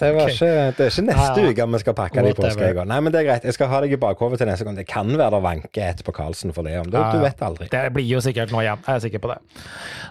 [0.02, 0.34] Det, okay.
[0.34, 2.88] ikke, det, er ikke neste uke vi skal pakke de påskeeggene.
[2.90, 3.46] Nei, men det er greit.
[3.46, 4.80] Jeg skal ha deg i bakhodet til neste gang.
[4.80, 6.74] Det kan være det vanker et på Karlsen for det.
[6.90, 7.70] Du, ja, du vet aldri.
[7.72, 8.82] Det blir jo sikkert noe igjen.
[8.88, 9.40] Jeg er sikker på det.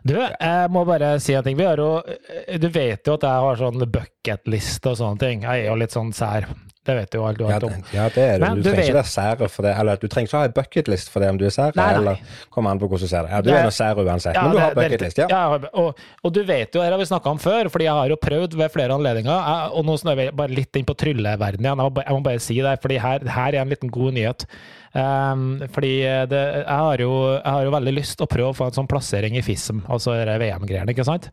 [0.06, 1.58] Du, jeg må bare si en ting.
[1.58, 1.92] Vi har jo,
[2.62, 5.46] du vet jo at jeg har sånn bucketliste og sånne ting.
[5.48, 6.46] Jeg er jo litt sånn sær
[6.88, 7.72] det vet du jo alt du vet om.
[7.92, 8.44] Ja, det er du.
[8.46, 8.86] Men, du, trenger vet...
[8.88, 9.72] ikke være sær for det.
[9.82, 11.98] Eller du trenger ikke ha en bucketlist for det om du er sær, nei, nei.
[11.98, 13.32] eller kommer an på hvordan du ser det.
[13.34, 13.56] Ja, du det...
[13.58, 15.28] er nå sær uansett, ja, men du har bucketlist, ja.
[15.28, 15.42] ja
[15.84, 18.18] og, og, du vet jo, her har vi snakka om før, fordi jeg har jo
[18.24, 21.84] prøvd ved flere anledninger, jeg, og nå snører vi bare litt inn på trylleverdenen igjen,
[22.00, 24.48] jeg må bare si det, fordi her, her er en liten god nyhet.
[24.90, 25.92] Um, fordi
[26.30, 28.78] det, jeg, har jo, jeg har jo veldig lyst til å prøve å få en
[28.80, 31.30] sånn plassering i FISM, altså VM-greiene, ikke sant?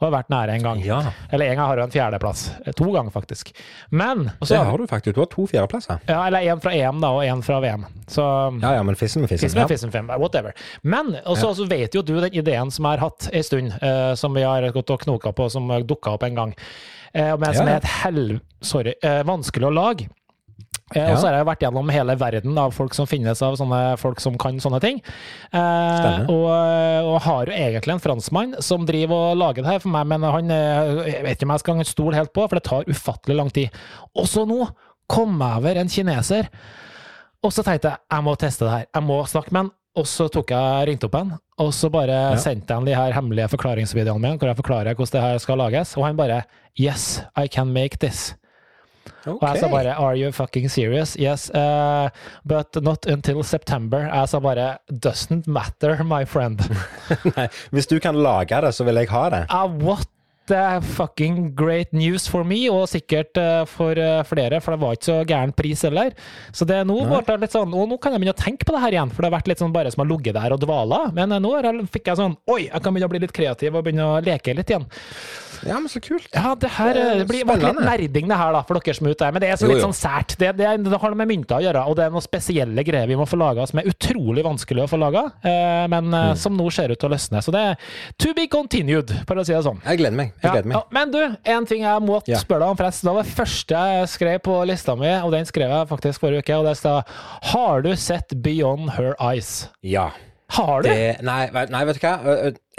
[0.00, 0.78] Og har vært nære en gang.
[0.80, 0.98] Ja.
[1.28, 2.46] Eller en gang har du en fjerdeplass.
[2.64, 3.50] Eh, to ganger, faktisk.
[3.92, 5.14] Men også, Det har du faktisk.
[5.14, 5.98] Du har to fjerdeplasser.
[6.08, 7.84] Ja, eller én fra EM da, og én fra VM.
[8.08, 8.24] Så,
[8.62, 9.44] ja, ja, men FISM er FISM.
[9.44, 10.16] Fissen med FISM, ja.
[10.16, 10.56] whatever.
[10.80, 11.68] Men også, ja.
[11.68, 14.64] vet jo du den ideen som jeg har hatt en stund, uh, som vi har
[14.72, 16.56] gått og knoka på, som dukka opp en gang,
[17.12, 18.40] uh, men som er et hel...
[18.60, 18.96] Sorry.
[19.04, 20.08] Uh, vanskelig å lage.
[20.96, 21.12] Ja.
[21.12, 24.18] Og så har jeg vært gjennom hele verden av folk som finnes av sånne folk
[24.22, 25.00] som kan sånne ting.
[25.54, 29.94] Eh, og, og, har jo egentlig en franskmann som driver og lager det her for
[29.94, 32.90] meg, men han jeg vet ikke om jeg skal stole helt på, for det tar
[32.90, 33.82] ufattelig lang tid.
[34.18, 34.64] Og så nå
[35.10, 36.50] kom jeg over en kineser,
[37.40, 39.76] og så tenkte jeg jeg må teste det her, jeg må snakke med han.
[39.98, 42.36] Og så tok jeg ringte opp han, og så bare ja.
[42.38, 45.58] sendte jeg han de her hemmelige forklaringsvideoene mine, hvor jeg forklarer hvordan det her skal
[45.58, 46.44] lages, og han bare
[46.78, 48.36] Yes, I can make this.
[49.24, 49.36] Okay.
[49.36, 51.16] Og jeg sa bare Are you fucking serious?
[51.20, 52.08] Yes, uh,
[52.44, 54.06] but not until September.
[54.08, 56.62] Jeg sa bare Doesn't matter, my friend.
[57.36, 59.44] Nei, hvis du kan lage det, så vil jeg ha det.
[59.50, 60.08] Uh, what
[60.50, 64.96] the fucking great news for me, og sikkert uh, for uh, flere, for det var
[64.96, 66.16] ikke så gæren pris heller.
[66.52, 68.74] Så det, nå, ble det litt sånn, og nå kan jeg begynne å tenke på
[68.74, 70.62] det her igjen, for det har vært litt sånn bare som har ligget der og
[70.64, 71.04] dvala.
[71.16, 71.54] Men nå
[71.92, 74.56] fikk jeg sånn Oi, jeg kan begynne å bli litt kreativ og begynne å leke
[74.56, 74.88] litt igjen.
[75.66, 76.28] Ja, men så kult.
[76.34, 79.24] Ja, det her det, blir litt nerding, det her, da, for dere som er ute
[79.24, 79.34] der.
[79.36, 80.36] Men det er så jo, litt sånn sært.
[80.40, 83.10] Det, det, det, har noe med mynter å gjøre, og det er noen spesielle greier
[83.10, 86.40] vi må få laga som er utrolig vanskelig å få laga, eh, men eh, mm.
[86.40, 87.42] som nå ser ut til å løsne.
[87.44, 89.82] Så det er to be continued, for å si det sånn.
[89.84, 90.32] Jeg gleder meg.
[90.40, 90.78] Jeg gleder meg.
[90.78, 91.20] Ja, men du,
[91.56, 92.40] en ting jeg ja.
[92.40, 93.10] spørre deg om, forresten.
[93.10, 96.46] Det var det første jeg skrev på lista mi, og den skrev jeg faktisk forrige
[96.46, 97.04] uke, og det står
[97.52, 99.68] Har du sett Beyond Her Eyes?
[99.82, 100.10] Ja.
[100.50, 100.88] Har du?
[100.88, 102.14] Det, nei, nei, vet du hva.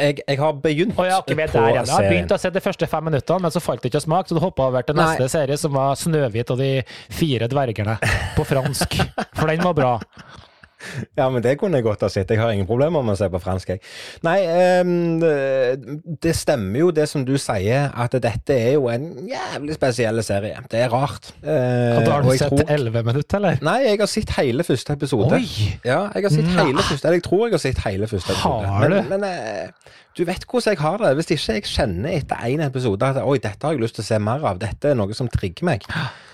[0.02, 1.86] Jeg, jeg har begynt oh, ja, okay, på serien.
[1.86, 4.28] Jeg har begynt å se de første fem minuttene, men så falt det ikke smak,
[4.28, 5.32] så du hoppa over til neste nei.
[5.32, 6.72] serie, som var 'Snøhvit og de
[7.14, 7.98] fire dvergene'
[8.36, 9.00] på fransk.
[9.38, 9.94] For den var bra.
[11.18, 12.30] Ja, men det kunne jeg godt ha sett.
[12.34, 13.82] Jeg har ingen problemer med å se på fransk, jeg.
[14.24, 15.20] Nei, ehm,
[16.22, 20.58] det- stemmer jo det som du sier, at dette er jo en jævlig spesiell serie.
[20.72, 21.32] Det er rart.
[21.44, 23.60] Eh, Og da har du sett sett tror- elleve minutter, eller?
[23.62, 25.34] Nei, jeg har sett hele første episode.
[25.34, 25.46] Oi!
[25.86, 28.66] Ja, jeg har sett hele første, jeg tror jeg har sett hele første episode.
[28.68, 28.96] Har du?
[29.02, 29.68] Men, men eh,
[30.18, 31.14] du vet hvordan jeg har det.
[31.20, 34.08] Hvis ikke jeg kjenner etter én episode at oi, dette har jeg lyst til å
[34.08, 35.86] se mer av, dette er noe som trigger meg,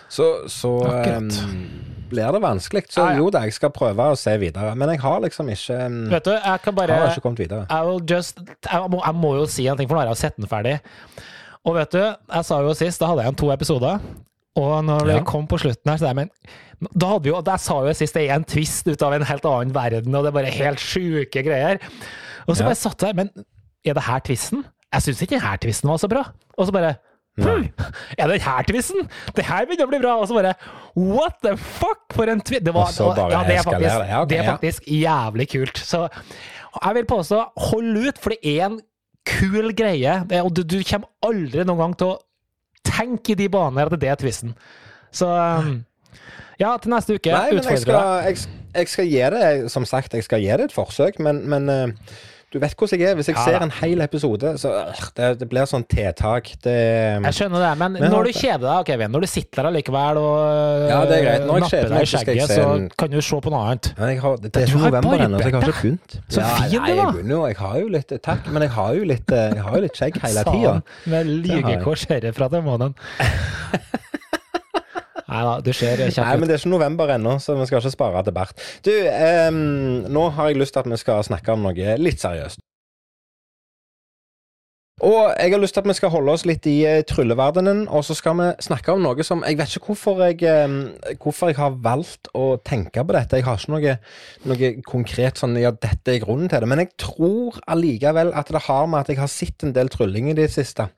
[0.09, 1.37] så, så Akkurat.
[1.41, 2.83] ehm, blir det vanskelig.
[2.89, 3.17] Så Ja, ja.
[3.21, 4.75] jo da, jeg skal prøve å se videre.
[4.75, 7.65] Men jeg har liksom ikke ehm, Vet du, jeg kan bare har ikke kommet videre.
[7.69, 10.17] I will just, jeg, må, jeg må jo si en ting, for nå har jeg
[10.23, 10.79] sett den ferdig.
[11.67, 13.99] Og vet du, jeg sa jo sist, da hadde jeg igjen to episoder.
[14.57, 15.23] Og når Ja.
[15.23, 16.29] kom på slutten her, så jeg, men
[16.97, 19.23] da hadde vi jo, Jeg sa jo sist det er en twist ut av en
[19.23, 21.77] helt annen verden, og det er bare helt sjuke greier.
[22.47, 22.69] Og så Ja.
[22.71, 23.29] bare satt jeg Men
[23.85, 24.63] er det her twisten?
[24.93, 26.23] Jeg syns ikke den her twisten var så bra.
[26.57, 26.95] Og så bare
[27.37, 27.67] Hm,
[28.17, 29.07] er det her twisten?
[29.37, 30.15] Det her begynner å bli bra.
[30.21, 30.53] Og så bare
[30.97, 32.65] What the fuck, for en twist!
[32.65, 34.09] Det, var, bare ja, det, er faktisk, det.
[34.09, 35.81] Ja, ok, det er faktisk jævlig kult.
[35.85, 36.05] Så
[36.77, 38.79] jeg vil påstå, hold ut, for det er en
[39.27, 40.15] kul greie.
[40.41, 42.17] Og du, du kommer aldri noen gang til å
[42.87, 44.55] tenke i de baner at det er twisten.
[45.13, 45.77] Så um,
[46.59, 48.39] ja, til neste uke Nei, men jeg skal, jeg,
[48.75, 52.15] jeg skal gi det Som sagt, jeg skal gi det et forsøk, men, men eh,
[52.57, 53.17] du vet hvordan jeg er.
[53.19, 56.49] Hvis jeg Ja, ser en hel episode, så øh, det, det blir sånn tiltak.
[56.65, 59.69] Det Jeg skjønner det, men, Men når du kjeder deg, Kevin, når du sitter der
[59.71, 61.45] allikevel og Ja, det er greit.
[61.47, 63.91] Når jeg napper deg i skjegget, så en- kan du se på noe annet.
[63.99, 66.17] Men jeg har, det, det er ikke november ennå, så jeg har ikke begynt.
[66.27, 67.21] Så fin nei, du var.
[67.21, 67.57] Jeg.
[67.57, 69.99] Jeg har jo litt Takk, men jeg har jo litt, eh, jeg har jo litt
[70.01, 70.73] skjegg hele tida.
[71.13, 72.95] Med lygekors herifra til månen.
[75.37, 77.93] Nei da, du ser Nei, men det er ikke november ennå, så vi skal ikke
[77.93, 78.69] spare til bart.
[78.85, 82.63] Du, ehm, nå har jeg lyst til at vi skal snakke om noe litt seriøst.
[85.05, 88.01] Og jeg har lyst til at vi skal holde oss litt i eh, trylleverdenen, og
[88.01, 91.59] så skal vi snakke om noe som Jeg vet ikke hvorfor jeg, eh, hvorfor jeg
[91.59, 93.37] har valgt å tenke på dette.
[93.37, 93.93] Jeg har ikke noe,
[94.49, 96.69] noe konkret sånn Ja, dette er grunnen til det.
[96.71, 100.31] Men jeg tror allikevel at det har med at jeg har sett en del trylling
[100.31, 100.89] i det siste.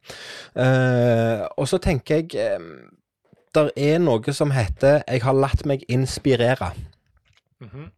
[0.56, 2.72] Uh, og så tenker jeg eh,
[3.56, 6.74] Der er noe som heter 'Jeg har latt meg inspirere'.
[7.62, 7.92] Mhm.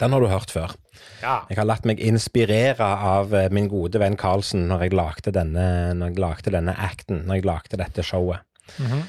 [0.00, 0.74] Den har du hørt før.
[1.22, 1.40] Ja.
[1.48, 5.94] Jeg har latt meg inspirere av eh, min gode venn Carlsen når jeg lagde denne,
[5.94, 8.38] når jeg lagde denne acten, når jeg lagde dette showet.
[8.78, 9.04] Mhm.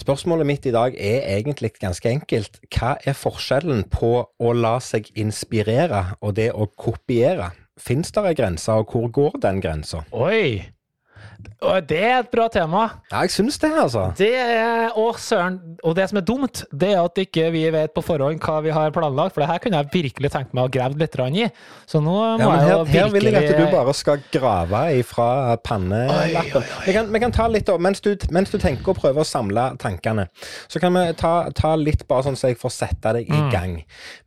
[0.00, 2.60] Spørsmålet mitt i dag er egentlig ganske enkelt.
[2.72, 7.50] Hva er forskjellen på å la seg inspirere og det å kopiere?
[7.80, 10.04] Fins det ei grense, og hvor går den grensa?
[10.12, 10.62] Oi!
[11.60, 12.82] Og Det er et bra tema.
[13.10, 14.06] Ja, jeg syns det, altså.
[14.16, 17.92] Det er, å søren, og det som er dumt, det er at ikke vi vet
[17.96, 20.72] på forhånd hva vi har planlagt, for det her kunne jeg virkelig tenkt meg å
[20.72, 21.48] grave litt i.
[21.90, 24.24] Så nå må Ja, her, jeg jo virkelig her vil jeg at du bare skal
[24.32, 26.66] grave ifra pannelappen.
[26.86, 29.28] Vi kan, vi kan ta litt, opp, mens du, mens du tenker og prøver å
[29.28, 30.28] samle tankene,
[30.70, 33.76] så kan vi ta, ta litt bare sånn så jeg får sette deg i gang.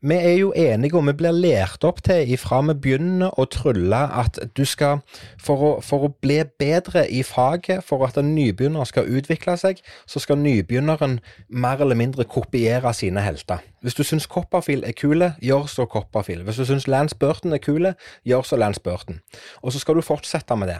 [0.03, 4.03] Vi er jo enige, og vi blir lært opp til ifra vi begynner å trylle,
[4.23, 5.01] at du skal,
[5.41, 9.81] for å, for å bli bedre i faget, for at en nybegynner skal utvikle seg,
[10.07, 13.63] så skal nybegynneren mer eller mindre kopiere sine helter.
[13.81, 16.43] Hvis du syns Copperfield er kule, gjør så Copperfield.
[16.47, 19.21] Hvis du syns Lance Burton er kule, gjør så Lance Burton.
[19.61, 20.79] Og så skal du fortsette med det.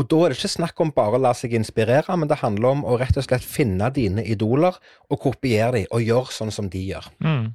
[0.00, 2.78] Og da er det ikke snakk om bare å la seg inspirere, men det handler
[2.78, 4.78] om å rett og slett finne dine idoler
[5.10, 7.10] og kopiere dem, og gjøre sånn som de gjør.
[7.20, 7.50] Mm.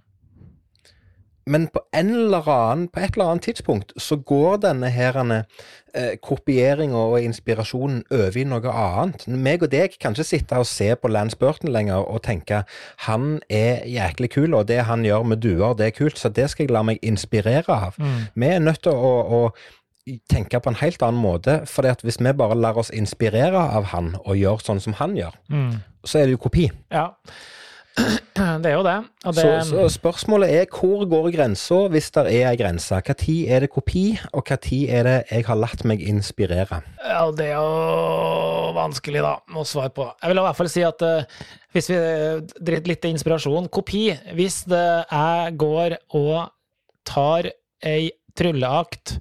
[1.48, 7.22] Men på, annen, på et eller annet tidspunkt så går denne her eh, kopieringa og
[7.24, 9.24] inspirasjonen over i noe annet.
[9.32, 12.64] Meg og deg kan ikke sitte og se på Lance Burton lenger og tenke
[13.08, 16.50] han er jæklig kul, og det han gjør med duer, det er kult, så det
[16.52, 17.98] skal jeg la meg inspirere av.
[18.36, 19.42] Vi er nødt til å, å
[20.32, 24.14] tenke på en helt annen måte, for hvis vi bare lar oss inspirere av han
[24.24, 25.80] og gjør sånn som han gjør, Mm.
[26.06, 26.70] så er det jo kopi.
[26.92, 27.10] Ja.
[28.64, 28.96] Det er jo det.
[29.26, 33.00] Det Så, så spørsmålet er hvor går grensa, hvis det er ei grense?
[33.08, 36.82] Når er det kopi, og når er det jeg har latt meg inspirere?
[37.02, 40.06] Ja, det er jo vanskelig, da, å svare på.
[40.22, 41.42] Jeg vil i hvert fall si at uh,
[41.74, 41.98] hvis vi
[42.62, 44.08] driter litt i inspirasjon Kopi.
[44.38, 46.50] Hvis det jeg går og
[47.08, 47.52] tar
[47.86, 49.18] ei trylleakt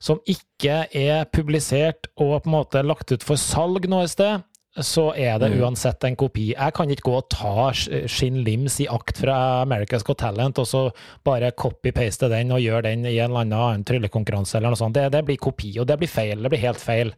[0.00, 4.40] som ikke er publisert og på en måte lagt ut for salg noe sted,
[4.78, 5.60] så er det Mm.
[5.64, 6.54] uansett en kopi.
[6.54, 7.72] Jeg kan ikke gå og ta
[8.06, 10.92] Shin Lims i akt fra America's Got Talent og så
[11.24, 14.94] bare copy-paste den og gjøre den i en eller annen tryllekonkurranse eller noe sånt.
[14.94, 16.42] Det, det blir kopi, og det blir feil.
[16.42, 17.12] Det blir helt feil.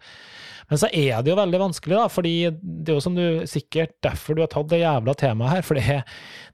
[0.70, 3.92] Men så er det jo veldig vanskelig, da, fordi det er jo som du sikkert
[4.00, 5.62] derfor du har tatt det jævla temaet her.
[5.66, 6.04] For det,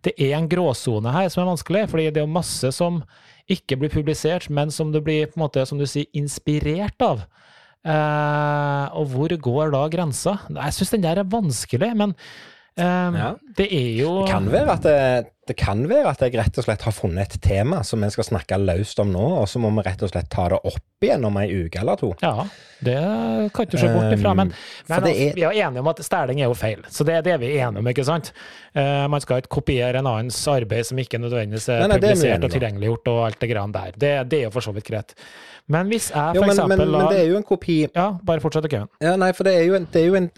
[0.03, 1.89] det er en gråsone her som er vanskelig.
[1.93, 3.05] fordi det er jo masse som
[3.49, 7.23] ikke blir publisert, men som du blir på en måte, som du sier, inspirert av.
[7.87, 10.39] Eh, og hvor går da grensa?
[10.51, 12.15] Jeg syns den der er vanskelig, men
[12.79, 12.85] eh,
[13.19, 13.33] Ja.
[13.59, 16.65] Det er jo Det kan, være at det, det kan være at jeg rett og
[16.67, 19.71] slett har funnet et tema som vi skal snakke løst om nå, og så må
[19.79, 22.13] vi rett og slett ta det opp igjen om ei uke eller to.
[22.23, 22.45] Ja,
[22.85, 22.99] det
[23.55, 24.35] kan du se bort ifra.
[24.35, 24.55] Men, Um,
[24.89, 27.23] men altså, er- vi er enige om at stæling er jo feil, så det, er
[27.23, 28.33] det vi er enige om, ikke sant?
[28.75, 32.01] Eh, man skal ikke kopiere en annens arbeid som ikke nødvendigvis er Nei, nei, er
[32.03, 33.93] publisert og tilgjengeliggjort og alt det greiene der.
[33.97, 35.15] Det, det er jo for så vidt greit.
[35.69, 37.79] Men hvis jeg Jo, for men, men, eksempel men lar det er jo en kopi
[37.85, 38.89] Ja, bare fortsett, Kevin.
[39.05, 40.31] Ja, nei, for det er jo en, det er jo en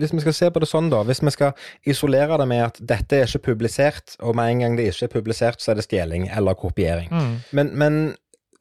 [0.00, 1.00] Hvis vi skal se på det sånn, da.
[1.08, 1.54] Hvis vi skal
[1.88, 5.14] isolere det med at dette er ikke publisert, og med en gang det ikke er
[5.14, 7.08] publisert, så er det stjeling eller kopiering.
[7.12, 7.32] Mm.
[7.56, 7.98] Men, men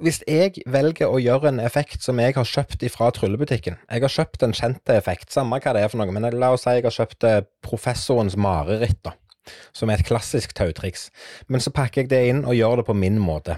[0.03, 4.11] hvis jeg velger å gjøre en effekt som jeg har kjøpt fra tryllebutikken Jeg har
[4.11, 6.87] kjøpt en kjent effekt, samme hva det er for noe, men la oss si jeg
[6.87, 9.15] har kjøpt eh, Professorens mareritt, da.
[9.75, 11.09] Som er et klassisk tautriks.
[11.51, 13.57] Men så pakker jeg det inn og gjør det på min måte.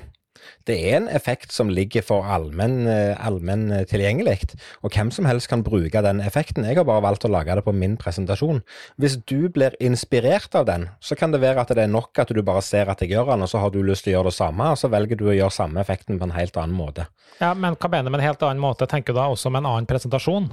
[0.65, 2.86] Det er en effekt som ligger for allmenn
[3.25, 6.65] allmen eh, tilgjengelig, og hvem som helst kan bruke den effekten.
[6.67, 8.62] Jeg har bare valgt å lage det på min presentasjon.
[9.01, 12.34] Hvis du blir inspirert av den, så kan det være at det er nok at
[12.34, 14.31] du bare ser at jeg gjør den, og så har du lyst til å gjøre
[14.31, 17.10] det samme, og så velger du å gjøre samme effekten på en helt annen måte.
[17.41, 18.88] Ja, men hva mener du med en helt annen måte?
[18.89, 20.49] Tenker du da også med en annen presentasjon?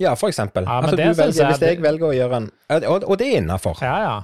[0.00, 0.66] Ja, for eksempel.
[0.66, 3.78] Ja, altså, velger, hvis jeg velger å gjøre en Og, og det er innafor.
[3.84, 4.14] Ja, ja.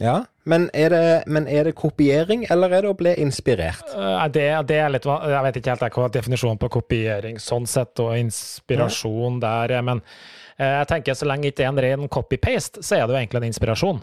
[0.00, 0.24] Ja.
[0.48, 3.82] Men er, det, men er det kopiering, eller er det å bli inspirert?
[3.94, 7.98] Eh, Det, det er litt Jeg vet ikke helt hva definisjonen på kopiering sånn sett,
[8.00, 10.00] og inspirasjon der er, men
[10.58, 13.42] eh, jeg tenker så lenge ikke er en ren copy-paste, så er det jo egentlig
[13.42, 14.00] en inspirasjon.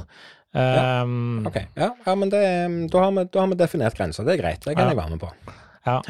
[0.56, 2.44] Um, Ok, ja, ja men det,
[2.92, 4.24] da, har vi, da har vi definert grenser.
[4.28, 4.62] Det er greit.
[4.64, 4.94] Det kan Ja.
[4.94, 5.32] jeg være med på.
[5.86, 6.02] Ja.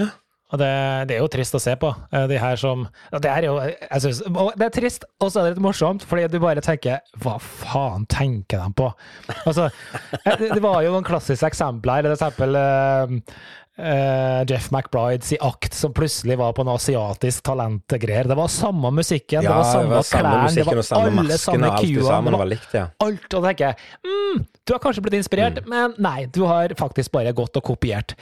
[0.53, 0.67] Og det,
[1.10, 1.89] det er jo trist å se på.
[2.13, 2.84] eh, De her som
[3.15, 4.19] Det er jo jeg synes,
[4.60, 8.05] Det er trist, og så er det litt morsomt, fordi du bare tenker Hva faen
[8.12, 8.91] tenker de på?
[9.47, 9.71] Altså,
[10.21, 12.05] eh, det var jo noen klassiske eksempler.
[12.05, 12.60] For eksempel
[13.77, 18.27] eh, Jeff McBrides i Akt, som plutselig var på en asiatisk talentgreier.
[18.29, 20.75] Det var samme musikken, det var samme klærne, det var
[21.19, 22.41] alle samme kua.
[22.45, 22.85] alt ja.
[23.03, 26.71] alt, og da tenker jeg mm, du har kanskje blitt inspirert, men nei, du har
[26.79, 28.15] faktisk bare gått og kopiert.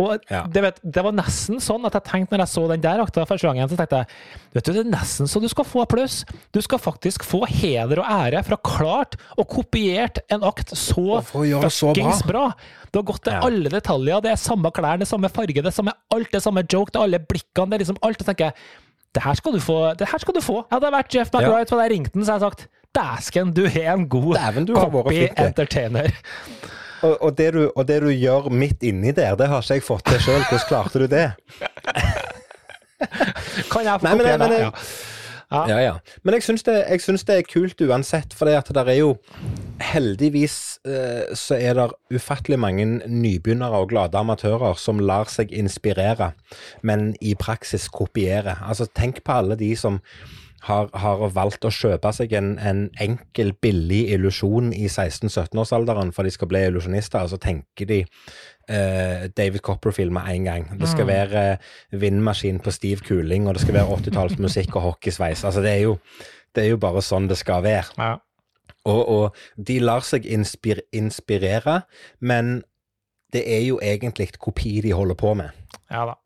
[0.00, 0.46] Og Ja.
[0.48, 3.26] det, vet, det var nesten sånn at jeg tenkte når jeg så den der akta
[3.28, 4.06] første gangen, så tenkte jeg
[4.54, 6.22] vet du, det er nesten så du skal få applaus.
[6.56, 12.02] Du skal faktisk få heder og ære ha klart og kopiert en akt så det
[12.02, 12.16] bra.
[12.26, 12.46] bra.
[12.90, 13.40] Du har gått til Ja.
[13.46, 16.92] alle detaljer, det er samme klær, er samme farge, det samme alt, det samme joke,
[16.94, 18.20] det alle blikkene, det er liksom alt.
[18.20, 18.54] Og tenker jeg
[19.14, 19.78] det her skal du få.
[19.98, 20.60] det her skal du få.
[20.70, 23.64] Hadde jeg vært Jeff McRight hadde jeg ringte den, så hadde jeg sagt dæsken, du
[23.66, 25.42] er en god Dæven, du har vært copy flink, du.
[25.44, 26.10] entertainer.
[27.00, 29.82] Og, og, det du, og det du gjør midt inni der, det har ikke jeg
[29.86, 30.42] fått til sjøl.
[30.44, 31.30] Hvordan klarte du det?
[33.72, 34.60] Kan jeg få Nei, kopiere det?
[34.60, 34.70] Ja.
[35.50, 35.64] Ja.
[35.66, 35.94] Ja, ja.
[36.22, 36.76] Men jeg syns det,
[37.26, 39.16] det er kult uansett, for det at det er jo
[39.80, 46.32] Heldigvis eh, så er det ufattelig mange nybegynnere og glade amatører som lar seg inspirere,
[46.82, 48.58] men i praksis kopiere.
[48.60, 50.00] Altså, tenk på alle de som
[50.66, 56.34] har, har valgt å kjøpe seg en, en enkel, billig illusjon i 16-17-årsalderen for de
[56.34, 60.66] skal bli illusjonister, og så tenker de eh, David Copperfield med en gang.
[60.80, 61.70] Det skal være eh,
[62.02, 65.46] vindmaskin på stiv kuling, og det skal være 80-tallsmusikk og hockeysveis.
[65.48, 65.96] Altså, det er, jo,
[66.56, 67.96] det er jo bare sånn det skal være.
[67.96, 68.18] Ja.
[68.88, 69.36] Og, og
[69.68, 71.82] de lar seg inspir inspirere,
[72.20, 72.62] men
[73.32, 75.50] det er jo egentlig kopi de holder på med.
[75.90, 76.16] ja da.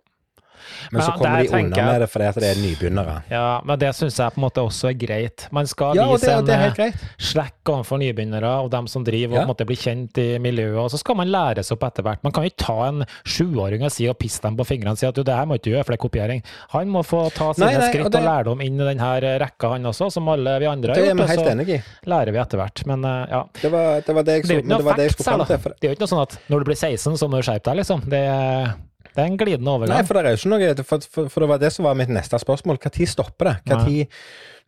[0.92, 3.22] Men så kommer de unna jeg- med det fordi at det er nybegynnere.
[3.30, 5.48] Ja, men det syns jeg på en måte også er greit.
[5.52, 9.04] Man skal Ja, og vise det, det en eh, slekk overfor nybegynnere og dem som
[9.04, 9.44] driver og Ja.
[9.44, 12.22] på en måte blir kjent i miljøet, og så skal man læres opp etter hvert.
[12.22, 15.06] Man kan ikke ta en sjuåring og si og pisse dem på fingrene og si
[15.06, 16.42] at du, det her må ikke gjøre, for det er kopiering.
[16.70, 19.70] Han må få ta sine Nei, nei, skritt og, det- lærdom inn i denne rekka,
[19.74, 21.16] han også, som alle vi andre har Det er gjort.
[21.16, 21.82] vi og helt så enig i.
[22.06, 22.86] lærer vi etter hvert.
[22.86, 23.44] Men eh, ja.
[23.62, 25.56] Det var det, var det jeg, jo men skulle fram til.
[25.80, 27.64] Det er jo ikke noe sånn at når du blir 16, så må du skjerpe
[27.64, 28.00] deg, liksom.
[28.08, 28.74] Det er,
[29.14, 29.94] det er en glidende overgang.
[29.94, 31.94] nei, for det er jo ikke noe For, for, for det var det som var
[31.98, 32.80] mitt neste spørsmål.
[32.82, 33.56] Når stopper det?
[33.70, 34.20] Hva tid,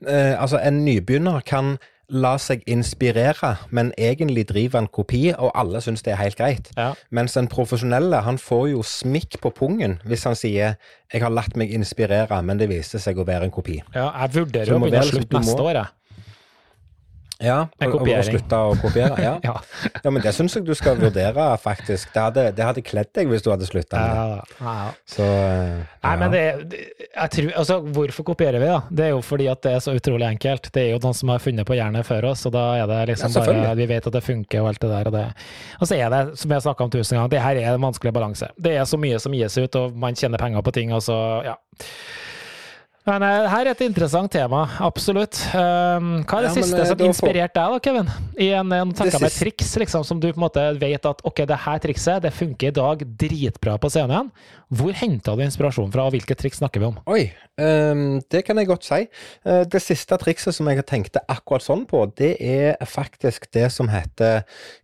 [0.07, 5.81] eh, altså, en nybegynner kan la seg inspirere, men egentlig driver en kopi, og alle
[5.83, 6.71] syns det er helt greit.
[6.77, 6.93] Ja.
[7.11, 10.77] Mens den profesjonelle, han får jo smikk på pungen hvis han sier
[11.13, 13.83] 'jeg har latt meg inspirere, men det viste seg å være en kopi'.
[13.95, 15.87] Ja, jeg vurderer å begynne å slutte neste år, jeg.
[17.43, 18.39] Ja, og, og, og kopiering.
[18.57, 19.17] å kopiere.
[19.21, 19.33] Ja.
[19.47, 19.53] Ja.
[20.03, 22.09] ja, men det syns jeg du skal vurdere, faktisk.
[22.15, 24.57] Det hadde, det hadde kledd deg hvis du hadde slutta med det.
[24.65, 24.87] Ja.
[25.13, 26.43] Så eh, Nei, men det,
[27.05, 28.81] jeg tror, altså, Hvorfor kopierer vi, da?
[28.89, 30.71] Det er jo fordi at det er så utrolig enkelt.
[30.75, 33.01] Det er jo noen som har funnet på jernet før oss, og da er det
[33.13, 35.11] liksom bare Vi vet at det funker og alt det der.
[35.13, 35.25] Og, det.
[35.81, 37.87] og så er det, som jeg har snakka om tusen ganger, det her er en
[37.87, 38.51] vanskelig balanse.
[38.57, 41.19] Det er så mye som gis ut, og man tjener penger på ting, og så
[41.47, 41.59] Ja.
[43.07, 45.39] Men eh, her er et interessant tema, absolutt.
[45.55, 48.11] Um, hva er det Ja, siste men, som inspirerte deg, da, Kevin?
[48.35, 51.45] I en, en tanke med triks liksom, som du på en måte vet at ok,
[51.47, 54.33] det her trikset det funker i dag dritbra på scenen,
[54.75, 56.97] Hvor henta du inspirasjon fra, og hvilke triks snakker vi om?
[57.07, 57.29] Oi,
[57.63, 58.97] um, det kan jeg godt si.
[59.47, 63.87] Eh, det siste trikset som jeg tenkte akkurat sånn på, det er faktisk det som
[63.93, 64.41] heter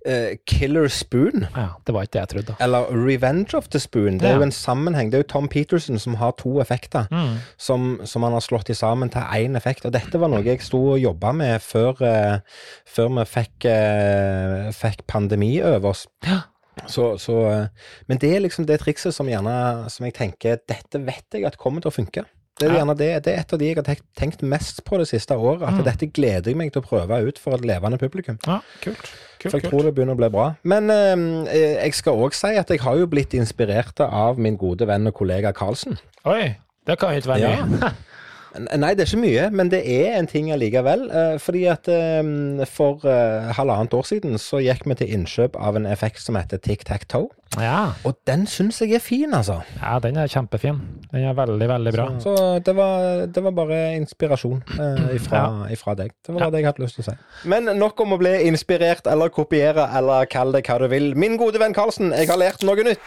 [0.07, 1.49] uh, Killer Spoon.
[1.57, 2.57] Ja, Det var ikke det jeg trodde.
[2.63, 4.19] Eller Revenge of the Spoon.
[4.23, 4.39] Det er Ja.
[4.39, 5.11] jo en sammenheng.
[5.11, 7.37] Det er jo Tom Peterson som har to effekter, Mm.
[7.59, 9.85] som, som han har slått i sammen til én effekt.
[9.85, 12.39] Og dette var noe jeg sto og jobba med før, uh,
[12.87, 16.07] før vi fikk, uh, fikk pandemi over oss.
[16.25, 16.45] Ja.
[16.89, 17.67] Så, så, eh,
[18.09, 21.59] men det er liksom det trikset som gjerne Som jeg tenker Dette vet jeg at
[21.61, 22.25] kommer til å funke.
[22.59, 25.07] Det er, gjerne det, det er et av de jeg har tenkt, mest på det
[25.09, 25.63] siste året.
[25.67, 25.85] At Mm.
[25.85, 28.39] dette gleder jeg meg til å prøve ut for et levende publikum.
[28.47, 29.01] Ja, kult.
[29.41, 29.71] kult, For jeg kult.
[29.73, 30.47] tror det begynner å bli bra.
[30.65, 34.87] Men eh, jeg skal òg si at jeg har jo blitt inspirert av min gode
[34.87, 35.99] venn og kollega Karlsen.
[36.29, 36.55] Oi,
[36.87, 37.91] det kan jo ikke være Ja.
[38.53, 41.07] Nei, det er ikke mye, men det er en ting allikevel.
[41.11, 45.77] eh, fordi at eh, for eh, halvannet år siden så gikk vi til innkjøp av
[45.81, 47.31] en effekt som heter tic-tac-toe.
[47.61, 47.93] Ja.
[48.09, 49.59] Og den syns jeg er fin, altså.
[49.81, 50.79] ja, den er kjempefin.
[51.13, 52.07] Den er veldig, veldig bra.
[52.21, 52.35] Så
[52.65, 56.13] det var, det var bare inspirasjon eh, ifra, ifra deg.
[56.27, 56.51] Det var Ja.
[56.51, 57.17] det jeg hadde lyst til å si.
[57.49, 61.13] Men nok om å bli inspirert eller kopiere, eller kall det hva du vil.
[61.17, 63.01] Min gode venn Karlsen, jeg har lært noe nytt.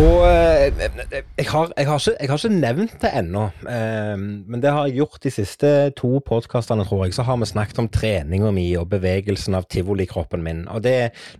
[0.00, 0.70] Og eh,
[1.36, 4.86] jeg har, jeg, har ikke, jeg har ikke nevnt det ennå, eh, men det har
[4.88, 7.12] jeg gjort de siste to podkastene, tror jeg.
[7.12, 10.62] Så har vi snakket om treninga mi og bevegelsen av tivolikroppen min.
[10.72, 10.94] Og det,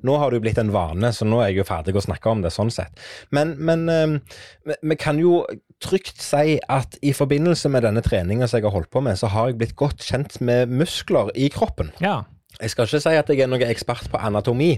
[0.04, 2.28] nå har det jo blitt en vane, så nå er jeg jo ferdig å snakke
[2.34, 2.92] om det sånn sett.
[3.32, 5.40] Men, men eh, vi- kan jo
[5.82, 9.32] trygt si at i forbindelse med denne treninga som jeg har holdt på med, så
[9.32, 11.88] har jeg blitt godt kjent med muskler i kroppen.
[12.04, 12.20] Ja.
[12.60, 14.74] Jeg skal ikke si at jeg er noen ekspert på anatomi,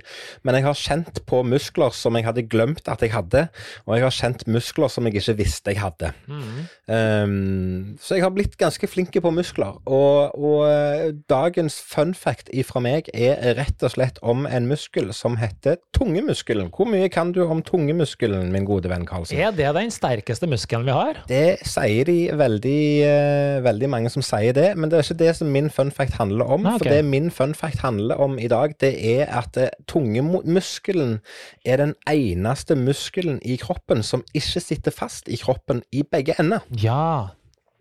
[0.47, 3.47] men jeg har kjent på muskler som jeg hadde glemt at jeg hadde,
[3.85, 6.13] og jeg har kjent muskler som jeg ikke visste jeg hadde.
[6.31, 6.63] Mm.
[6.87, 12.49] Um, så jeg har blitt ganske flink på muskler, og, og eh, dagens fun fact
[12.55, 16.71] ifra meg er rett og slett om en muskel som heter tungemuskelen.
[16.75, 19.39] Hvor mye kan du om tungemuskelen, min gode venn Karlsen?
[19.39, 21.21] Er det den sterkeste muskelen vi har?
[21.31, 25.37] Det sier de veldig, eh, veldig mange som sier det, men det er ikke det
[25.39, 26.67] som min fun fact handler om.
[26.67, 26.85] Ah, ok.
[26.85, 31.21] For det er min fun fact handler om i dag, det er at eh, tungemuskelen
[31.65, 36.61] er den eneste muskelen i kroppen som ikke sitter fast i kroppen i begge ender.
[36.71, 37.29] Ja,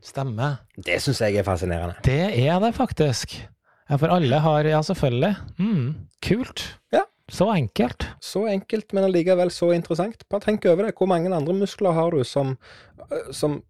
[0.04, 0.62] stemmer.
[0.76, 1.96] Det syns jeg er fascinerende.
[2.06, 3.50] Det er det faktisk.
[3.90, 5.36] Ja, for alle har Ja, selvfølgelig.
[5.60, 6.80] Mm, kult.
[6.94, 7.02] Ja.
[7.30, 8.08] Så enkelt.
[8.22, 10.24] Så enkelt, men allikevel så interessant.
[10.30, 10.96] Bare tenk over det.
[10.98, 12.58] Hvor mange andre muskler har du som,
[13.12, 13.64] øh, som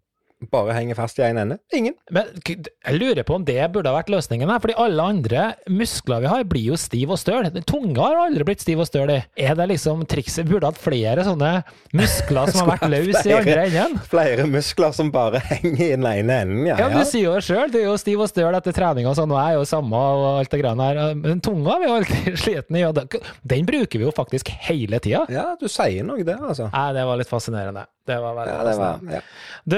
[0.52, 1.58] bare henger fast i én en ende?
[1.74, 1.94] Ingen.
[2.14, 6.24] Men jeg lurer på om det burde ha vært løsningen her, fordi alle andre muskler
[6.24, 7.48] vi har, blir jo stiv og støl.
[7.68, 9.20] Tunga har aldri blitt stiv og støl i.
[9.40, 10.46] Er det liksom trikset?
[10.50, 11.52] Burde hatt flere sånne
[11.96, 13.98] muskler som har vært løs løse i andre enden?
[14.10, 16.76] Flere muskler som bare henger i den ene enden, ja.
[16.78, 16.98] Ja, ja.
[17.00, 19.32] du sier jo det sjøl, du er jo stiv og støl etter trening og sånn,
[19.34, 21.02] og jeg er jo samme og alt det greiene her.
[21.24, 23.18] Men tunga er vi jo alltid sliten i, og
[23.54, 25.24] den bruker vi jo faktisk hele tida.
[25.32, 26.70] Ja, du sier nok det, altså.
[26.74, 27.86] Nei, det var litt fascinerende.
[28.04, 29.14] Det var veldig Ja, det var, fascinerende.
[29.14, 29.22] ja.
[29.64, 29.76] Du,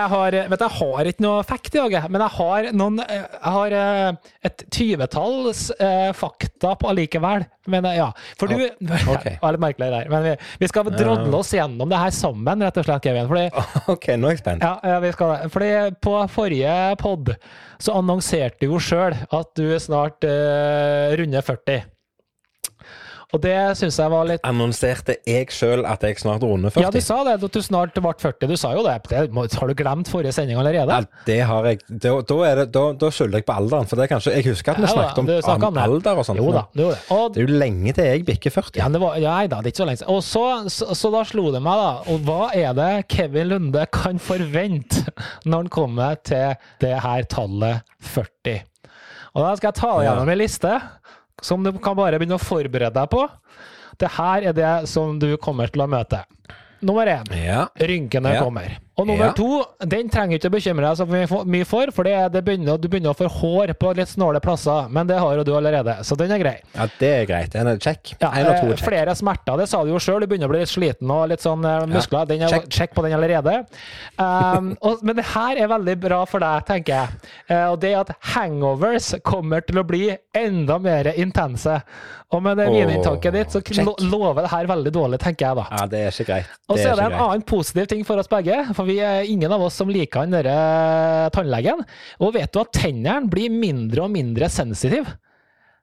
[0.00, 3.52] jeg har, vet jeg har ikke noe fact i dag, men jeg har noen Jeg
[3.56, 7.46] har eh, et tyvetalls eh, fakta på allikevel.
[7.70, 8.08] Men eh, ja,
[8.40, 8.56] for du
[9.14, 9.36] okay.
[9.40, 10.10] Var litt merkelig der.
[10.12, 13.30] Men vi, vi skal drodle oss gjennom det her sammen, rett og slett, Kevin.
[13.30, 13.46] Fordi
[13.94, 14.66] OK, nå er jeg spent.
[14.66, 15.52] ja, ja, vi skal det.
[15.54, 15.70] Fordi
[16.08, 17.32] på forrige pod
[17.80, 21.88] så annonserte du jo sjøl at du snart eh, runder 40.
[23.32, 26.82] Og det syns jeg var litt Annonserte jeg sjøl at jeg snart runder 40?
[26.82, 28.48] Ja, du sa det, at du snart ble 40.
[28.50, 28.96] Du sa jo det.
[29.08, 30.90] det må- har du glemt forrige sending allerede?
[30.90, 31.78] Ja, det har jeg.
[31.88, 33.86] Da, da, er det, da, da skylder jeg på alderen.
[33.86, 36.26] For det er kanskje, jeg husker at vi Ja snakket om, om om alder og
[36.26, 36.38] sånt.
[36.42, 37.04] Jo da, gjorde det.
[37.14, 38.76] Og, Det er jo lenge til jeg bikker 40.
[38.82, 40.14] ja, det var, ja, da, det er ikke så lenge siden.
[40.14, 41.92] Og så, så, så da slo det meg, da.
[42.12, 45.06] Og hva er det Kevin Lunde kan forvente
[45.46, 48.62] når han kommer til det her tallet 40?
[49.30, 50.70] Og da skal jeg ta gjennom ei liste
[51.40, 53.24] som du kan bare begynne å forberede deg på.
[54.00, 56.22] Det her er det som du kommer til å møte.
[56.82, 57.26] Nummer én.
[57.36, 57.66] Ja.
[57.76, 58.42] Rynkene Ja.
[58.44, 58.78] kommer.
[59.00, 59.32] Og nummer Ja.
[59.32, 62.42] to, den trenger du ikke å bekymre deg så mye- for, for det, er- det
[62.44, 65.52] begynner, du begynner å få hår på litt snåle plasser, men det har jo du
[65.56, 66.56] allerede, så den er grei.
[66.76, 67.54] ja, det er greit.
[67.56, 68.12] En er check.
[68.20, 68.88] Ja, en og to eh, er check.
[68.90, 71.40] flere smerter, det sa du jo sjøl, du begynner å bli litt sliten og litt
[71.40, 72.26] sånn eh, muskler.
[72.28, 72.68] Den er check.
[72.68, 73.64] check på den allerede.
[74.18, 77.20] Um, og, men det her er veldig bra for deg, tenker jeg.
[77.50, 81.80] Uh, og det at hangovers kommer til å bli enda mer intense.
[82.30, 83.86] Og med det vininntaket ditt, så check.
[84.06, 85.64] lover det her veldig dårlig, tenker jeg da.
[85.74, 86.52] Ja, det er ikke greit.
[86.70, 87.22] Og så er det en greit.
[87.24, 90.34] annen positiv ting for oss begge, for vi er ingen av oss som liker han
[90.34, 91.84] derre tannlegen.
[92.18, 95.18] Og vet du at tennene blir mindre og mindre sensitive?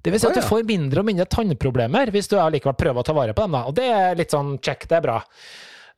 [0.03, 3.07] Det vil si at du får mindre og mindre tannproblemer hvis du allikevel prøver å
[3.07, 3.57] ta vare på dem.
[3.57, 3.63] da.
[3.67, 5.17] Og det er litt sånn check, det er bra.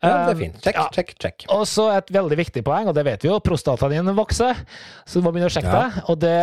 [0.02, 0.60] Ja, det er Um, fint.
[0.64, 0.86] Check, ja.
[0.96, 1.44] check, check.
[1.52, 4.56] Og så et veldig viktig poeng, og det vet vi jo, prostataen din vokser,
[5.06, 6.04] så du må begynne å sjekke det.
[6.08, 6.36] Og det,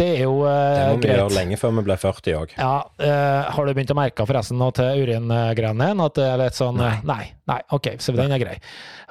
[0.00, 1.20] det er jo Det eh, må vi greit.
[1.20, 2.56] gjøre lenge før vi blir 40 òg.
[2.58, 6.08] Ja, uh, Har du begynt å merke forresten nå til uringreiene dine?
[6.10, 6.96] At det er litt sånn Nei.
[7.06, 7.22] nei.
[7.52, 8.58] Nei, OK, så den er grei.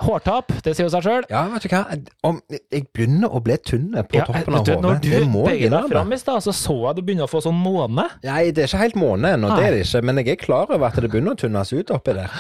[0.02, 1.26] Hårtap, det sier jo seg sjøl.
[1.30, 1.82] Ja, vet du hva.
[2.26, 2.38] Om,
[2.72, 4.78] jeg begynner å bli tynn på Ja, toppen av hodet.
[4.82, 7.60] når du Det deg fram i stad, så så jeg du begynner å få sånn
[7.60, 8.08] måne.
[8.24, 10.02] Nei, det er ikke helt måne ennå, det er det ikke.
[10.08, 12.32] Men jeg er klar over at det begynner å tynnes ut oppi der.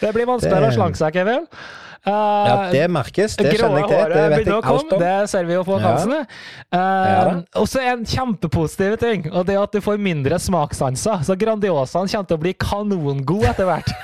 [0.00, 1.46] Det blir vanskeligere Det- å slanke seg, Kevin.
[2.00, 3.34] Eh, Ja, det merkes.
[3.36, 4.12] Det skjønner jeg til.
[4.14, 5.02] Det vet jeg alt om.
[5.02, 6.20] det ser vi jo på dansene.
[6.72, 7.34] Ja da.
[7.60, 11.20] og så en kjempepositiv ting, og det er at du får mindre smakssanser.
[11.28, 13.92] Så Grandiosaen kommer til å bli kanongod etter hvert.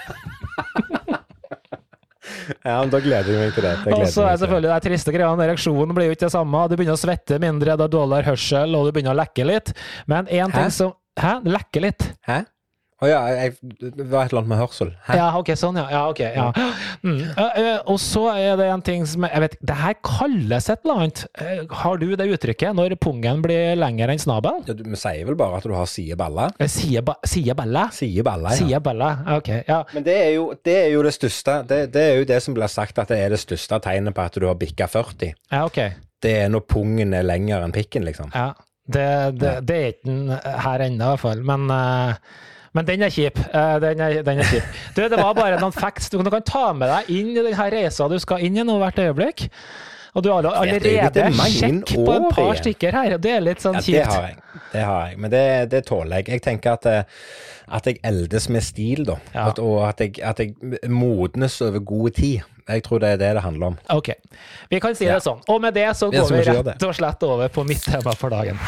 [2.63, 3.73] Ja, men Da gleder jeg meg til det.
[3.85, 6.63] det Og så er selvfølgelig det triste greiene, ereksjonen blir jo ikke det samme.
[6.71, 9.73] Du begynner å svette mindre, du har dårligere hørsel, og du begynner å lekke litt.
[10.11, 11.39] Men én ting som Hæ?
[11.49, 12.05] Lekke litt?
[12.29, 12.43] Hæ?
[12.97, 14.91] Å ja, jeg, det var et eller annet med hørsel.
[15.05, 15.17] Hæ?
[15.19, 15.85] Ja, ok, sånn, ja.
[15.93, 16.47] ja, okay, ja.
[17.05, 17.19] Mm.
[17.37, 20.81] Uh, uh, og så er det en ting som jeg vet, Det her kalles et
[20.81, 21.21] eller annet.
[21.37, 24.65] Uh, Har du det uttrykket når pungen blir lengre enn snabelen?
[24.65, 26.57] Ja, du, vi sier vel bare at du har sideballer?
[26.57, 27.85] Eh, bella?
[27.93, 28.63] Sideballer, ja.
[28.63, 29.53] Sier bella, ok.
[29.69, 29.83] Ja.
[29.93, 32.57] Men det er, jo, det er jo det største det, det er jo det som
[32.57, 35.37] blir sagt at det er det største tegnet på at du har bikka 40.
[35.53, 35.83] ja, ok.
[36.25, 38.33] Det er når pungen er lengre enn pikken, liksom.
[38.33, 38.55] Ja.
[38.89, 39.61] Det, det, Ja.
[39.61, 40.31] det er ikke den
[40.65, 41.43] her ennå, i hvert fall.
[41.45, 41.69] Men,
[42.77, 43.39] men den er kjip.
[43.49, 44.71] Eh, Den er, den er kjip.
[44.97, 48.09] Du, det var bare noen facts du kan ta med deg inn i denne reisa
[48.13, 49.49] du skal inn i nå hvert øyeblikk.
[50.17, 52.61] Og du har det er allerede det er sjekk på en par igjen.
[52.63, 53.17] stykker her.
[53.21, 54.15] Det er litt sånn Ja, det kjipt.
[54.15, 54.39] har jeg.
[54.73, 55.19] Det har jeg.
[55.21, 55.43] Men det,
[55.75, 56.29] det tåler jeg.
[56.39, 57.03] Jeg tenker at, eh,
[57.77, 59.19] at jeg eldes med stil, da.
[59.35, 59.51] Ja.
[59.51, 60.55] At, og at jeg, at jeg
[60.89, 62.41] modnes over god tid.
[62.67, 63.77] Jeg tror det er det det handler om.
[63.95, 64.09] Ok,
[64.73, 65.15] vi kan si Ja.
[65.21, 65.45] det sånn.
[65.53, 68.59] Og med det så går vi rett og slett over på mitt tema for dagen.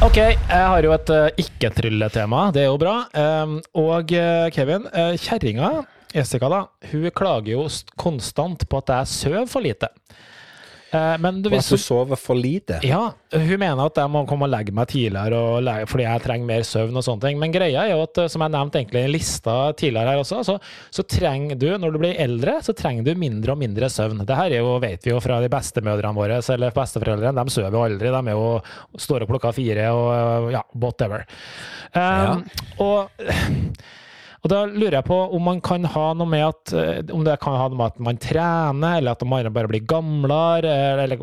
[0.00, 2.46] Ok, jeg har jo et uh, ikke-trylletema.
[2.56, 2.94] Det er jo bra.
[3.12, 5.68] Um, og uh, Kevin, uh, kjerringa,
[6.14, 7.66] Jessica, da, hun klager jo
[8.00, 9.90] konstant på at jeg sover for lite.
[10.90, 12.80] Eh, men du, Og at du sover for lite.
[12.82, 16.48] ja, hun mener at jeg må komme og legge meg tidligere legge, fordi jeg trenger
[16.48, 17.38] mer søvn og sånne ting.
[17.38, 20.40] Men greia er jo at, eh, som jeg nevnte egentlig i lista tidligere her også,
[20.48, 20.56] så,
[20.90, 24.24] så trenger du, når du blir eldre, så trenger du mindre og mindre søvn.
[24.26, 27.78] Det her er jo, vet vi jo fra de bestemødrene våre, eller besteforeldrene, de sover
[27.78, 28.10] jo aldri.
[28.10, 28.50] De er jo,
[29.06, 31.26] står opp klokka fire og ja, whatever.
[31.94, 32.42] Um,
[32.82, 33.10] og
[34.42, 37.34] og da lurer jeg på om man kan ha noe med at eh, Om det
[37.42, 40.72] kan ha noe med at man trener, eller at man bare blir gamlere,
[41.04, 41.20] eller,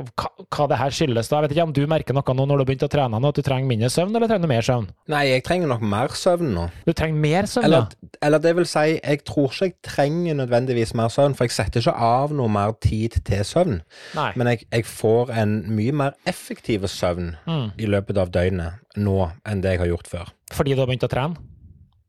[0.54, 1.30] hva det her skyldes.
[1.32, 1.40] da.
[1.42, 3.32] Jeg vet ikke om du merker noe nå når du har begynt å trene, nå,
[3.34, 4.88] at du trenger mindre søvn, eller trenger du mer søvn?
[5.14, 6.68] Nei, jeg trenger nok mer søvn nå.
[6.86, 8.12] Du trenger mer søvn, Eller, ja.
[8.28, 11.82] eller det vil si, jeg tror ikke jeg trenger nødvendigvis mer søvn, for jeg setter
[11.84, 13.80] ikke av noe mer tid til søvn.
[14.18, 14.30] Nei.
[14.38, 17.72] Men jeg, jeg får en mye mer effektiv søvn Mm.
[17.80, 19.14] i løpet av døgnet nå
[19.48, 20.30] enn det jeg har gjort før.
[20.54, 21.36] Fordi du har begynt å trene?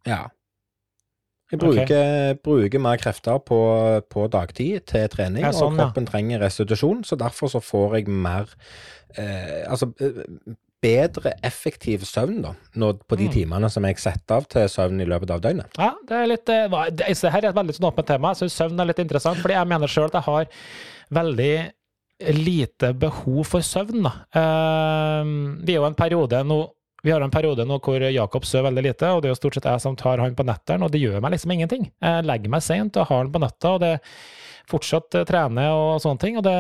[0.09, 0.27] Ja.
[1.51, 3.59] Jeg bruker, bruker, bruker mer krefter på,
[4.13, 5.87] på dagtid til trening, Ja, sånn, og ja.
[5.87, 8.51] kroppen trenger restitusjon, så derfor så får jeg mer
[9.17, 10.21] eh, Altså eh,
[10.85, 12.53] bedre effektiv søvn, da,
[13.09, 13.33] på de Mm.
[13.35, 15.73] timene som jeg setter av til søvn i løpet av døgnet.
[15.81, 18.31] Ja, det er litt eh, det, det her er et veldig sånn åpent tema.
[18.37, 20.47] Jeg syns søvn er litt interessant, fordi jeg mener sjøl at jeg har
[21.19, 21.53] veldig
[22.35, 24.03] lite behov for søvn.
[24.07, 24.13] Da.
[24.35, 26.61] Uh, vi er jo en periode nå
[27.03, 29.59] vi har en periode nå hvor Jakob sover veldig lite, og det er jo stort
[29.59, 31.87] sett jeg som tar han på netteren, og det gjør meg liksom ingenting.
[32.03, 33.93] Jeg legger meg sent og har han på natta, og det
[34.69, 36.57] fortsatt eh, trener og sånne ting, og det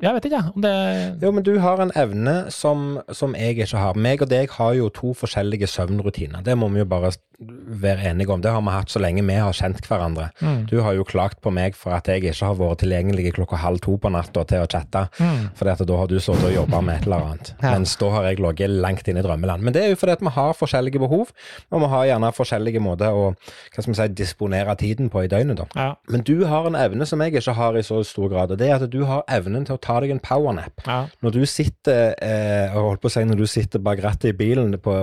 [0.00, 0.74] Jeg vet ikke, jeg, om det
[1.22, 3.98] Jo, men du har en evne som, som jeg ikke har.
[3.98, 6.44] Meg og deg har jo to forskjellige søvnrutiner.
[6.44, 8.40] Det må vi jo bare være enige om.
[8.42, 10.28] Det har vi hatt så lenge vi har kjent hverandre.
[10.44, 10.64] Mm.
[10.68, 13.80] Du har jo klagt på meg for at jeg ikke har vært tilgjengelig klokka halv
[13.84, 15.06] to på natta til å chatte.
[15.20, 15.46] Mm.
[15.56, 17.52] Fordi at da har du sittet og jobba med et eller annet.
[17.60, 17.74] Ja.
[17.76, 19.62] Mens da har jeg ligget langt inne i drømmeland.
[19.62, 21.28] Men det er jo fordi at vi har forskjellige behov,
[21.70, 25.28] og vi har gjerne forskjellige måter å hva skal vi si, disponere tiden på i
[25.30, 25.60] døgnet.
[25.60, 25.66] da.
[25.76, 25.88] Ja.
[26.10, 28.70] Men du har en evne som jeg ikke har i så stor grad, og det
[28.70, 30.80] er at du har evnen til å ta deg en powernap.
[30.86, 31.00] ja.
[31.24, 34.76] Når du sitter eh, holdt på å si, når du sitter bak rattet i bilen
[34.78, 34.94] på,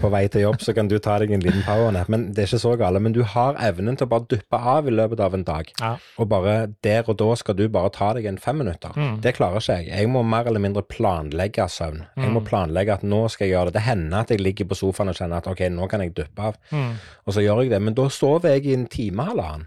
[0.00, 2.08] på vei til jobb, så kan du ta deg en liten powernap.
[2.12, 3.00] Men det er ikke så gale.
[3.02, 5.72] Men du har evnen til å bare duppe av i løpet av en dag.
[5.80, 5.92] Ja.
[6.22, 8.94] Og bare der og da skal du bare ta deg en fem minutter.
[8.96, 9.18] Mm.
[9.24, 9.90] Det klarer ikke jeg.
[9.96, 12.04] Jeg må mer eller mindre planlegge søvn.
[12.16, 12.46] Jeg må Mm.
[12.46, 13.74] planlegge at nå skal jeg gjøre det.
[13.80, 16.42] Det hender at jeg ligger på sofaen og kjenner at ok, nå kan jeg duppe
[16.50, 16.56] av.
[16.70, 16.92] Mm.
[17.26, 17.82] Og så gjør jeg det.
[17.82, 19.66] Men da sover jeg i en time, halvannen.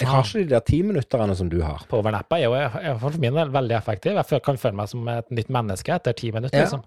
[0.00, 1.84] Jeg har ikke de der timinutterne som du har.
[1.88, 4.16] Powernappa er jo for min del veldig effektiv.
[4.18, 6.56] Jeg kan føle meg som et nytt menneske etter ti minutter.
[6.58, 6.64] Ja.
[6.66, 6.84] liksom.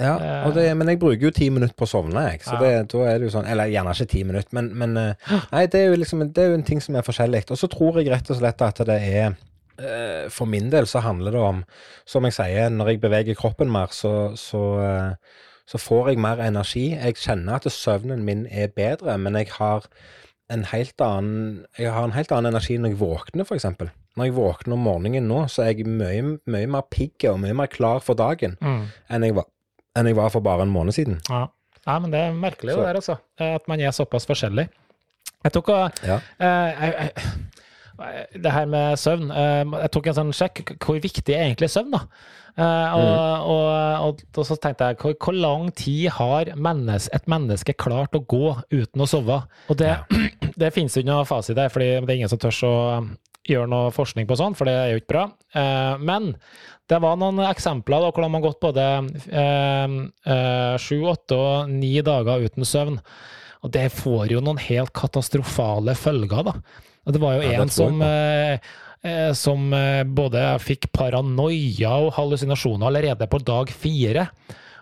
[0.00, 0.46] Ja, Eh.
[0.48, 2.40] og det, men jeg bruker jo ti minutter på å sovne, jeg.
[2.42, 2.58] Så Ja.
[2.60, 5.14] det, da er det jo sånn Eller gjerne ikke ti minutter, men, men eh,
[5.52, 7.44] Nei, det er jo liksom det er jo en ting som er forskjellig.
[7.50, 9.36] Og så tror jeg rett og slett at det er
[9.78, 11.62] eh, For min del så handler det om,
[12.04, 14.62] som jeg sier, når jeg beveger kroppen mer, så, så,
[15.66, 16.90] så får jeg mer energi.
[16.96, 19.86] Jeg kjenner at søvnen min er bedre, men jeg har
[20.52, 23.66] en helt annen Jeg har en helt annen energi når jeg våkner, f.eks.
[24.16, 27.54] Når jeg våkner om morgenen nå, så er jeg mye, mye mer pigg og mye
[27.56, 28.82] mer klar for dagen Mm.
[29.10, 29.46] enn jeg, var,
[29.96, 31.20] enn jeg var for bare en måned siden.
[31.30, 31.46] Ja.
[31.86, 33.16] ja, men det er merkelig Så- det der, altså.
[33.38, 34.68] At man er såpass forskjellig.
[35.44, 36.20] Jeg tok og Ja.
[36.38, 39.30] eh, jeg, jeg, Det her med søvn.
[39.30, 40.76] eh, jeg tok en sånn sjekk.
[40.78, 41.98] Hvor viktig er egentlig søvn, da?
[42.52, 43.68] Eh, og, og,
[44.06, 48.24] og, og så tenkte jeg, hvor, hvor lang tid har mennes, et menneske klart å
[48.28, 49.40] gå uten å sove?
[49.72, 49.94] Og det,
[50.60, 53.12] det finnes jo ikke noe fasit der, for det er ingen som tør å um,
[53.48, 55.24] gjøre noe forskning på sånn, for det er jo ikke bra.
[55.56, 56.32] Eh, men
[56.90, 58.86] det var noen eksempler da, hvor de har gått både
[59.40, 63.00] eh, sju, åtte og ni dager uten søvn.
[63.62, 66.56] Og det får jo noen helt katastrofale følger, da.
[67.02, 68.72] Og det var jo en som eh,
[69.34, 74.28] som eh, både fikk paranoia og hallusinasjoner allerede på dag fire.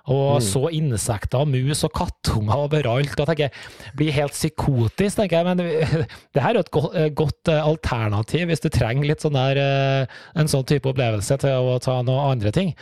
[0.09, 0.41] Og Mm.
[0.41, 3.19] så insekter, mus og kattunger overalt.
[3.21, 3.51] Og tenker,
[3.97, 5.45] blir helt psykotisk, tenker jeg.
[5.45, 5.59] Men
[6.35, 9.37] det her er jo et godt, eh, godt eh, alternativ hvis du trenger litt sånn
[9.37, 10.07] der, eh,
[10.41, 12.75] en sånn type opplevelse til å ta noen andre ting.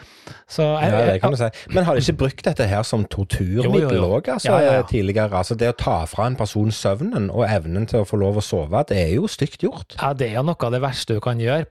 [0.48, 1.48] Så jeg, Ja, det kan du si.
[1.74, 5.30] Men har de ikke brukt dette her som torturmiddel òg, altså, Ja, ja, tidligere?
[5.32, 8.44] Altså, det å ta fra en person søvnen og evnen til å få lov å
[8.44, 9.96] sove, det er jo stygt gjort.
[10.00, 11.66] Ja, det er jo noe av det verste du kan gjøre.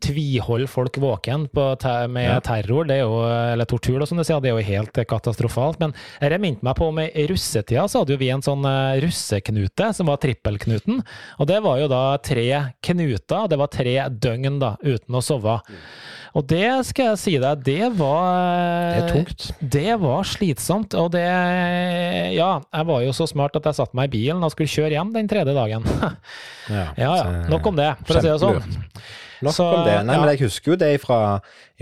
[0.00, 1.66] tviholde folk våken på,
[2.10, 4.75] med terror, det er jo, eller tortur, da, som du sier, det er jo helt
[4.84, 5.80] eh, katastrofalt.
[5.82, 9.00] Men jeg minte meg på om i russetida så hadde jo vi en sånn eh,
[9.04, 11.00] russeknute, som var trippelknuten.
[11.40, 12.46] Og det var jo da tre
[12.84, 15.58] knuter, det var tre døgn da, uten å sove.
[16.36, 18.26] Og det skal jeg si deg, det var
[18.92, 19.46] Det er tungt.
[19.60, 21.24] Det var slitsomt, og det
[22.36, 24.98] Ja, jeg var jo så smart at jeg satte meg i bilen og skulle kjøre
[24.98, 25.86] hjem den tredje dagen.
[26.66, 27.10] Ja ja,
[27.46, 28.76] nok om det, for å si det sånn.
[29.44, 29.96] Nok om det.
[30.06, 30.20] Nei, ja.
[30.22, 31.18] men jeg husker jo det fra,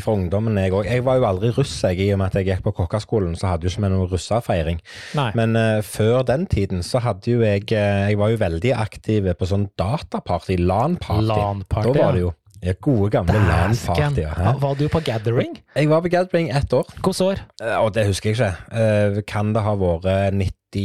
[0.01, 0.89] fra ungdommen, jeg òg.
[0.91, 3.53] Jeg var jo aldri russ, jeg, i og med at jeg gikk på kokkeskolen, så
[3.53, 4.81] hadde jo ikke vi noen russefeiring.
[5.39, 9.29] Men uh, før den tiden så hadde jo jeg eh, Jeg var jo veldig aktiv
[9.39, 11.29] på sånn dataparty, LAN-party.
[11.31, 12.33] LAN-party, Da var det jo
[12.65, 14.35] ja, gode, gamle LAN-partyer.
[14.62, 15.53] Var du på gathering?
[15.77, 16.87] Jeg var på Gathering ett år.
[16.97, 17.43] Hvilket år?
[17.62, 18.53] Eh, Og det husker jeg ikke.
[18.73, 20.85] Eh, Kan det ha vært 90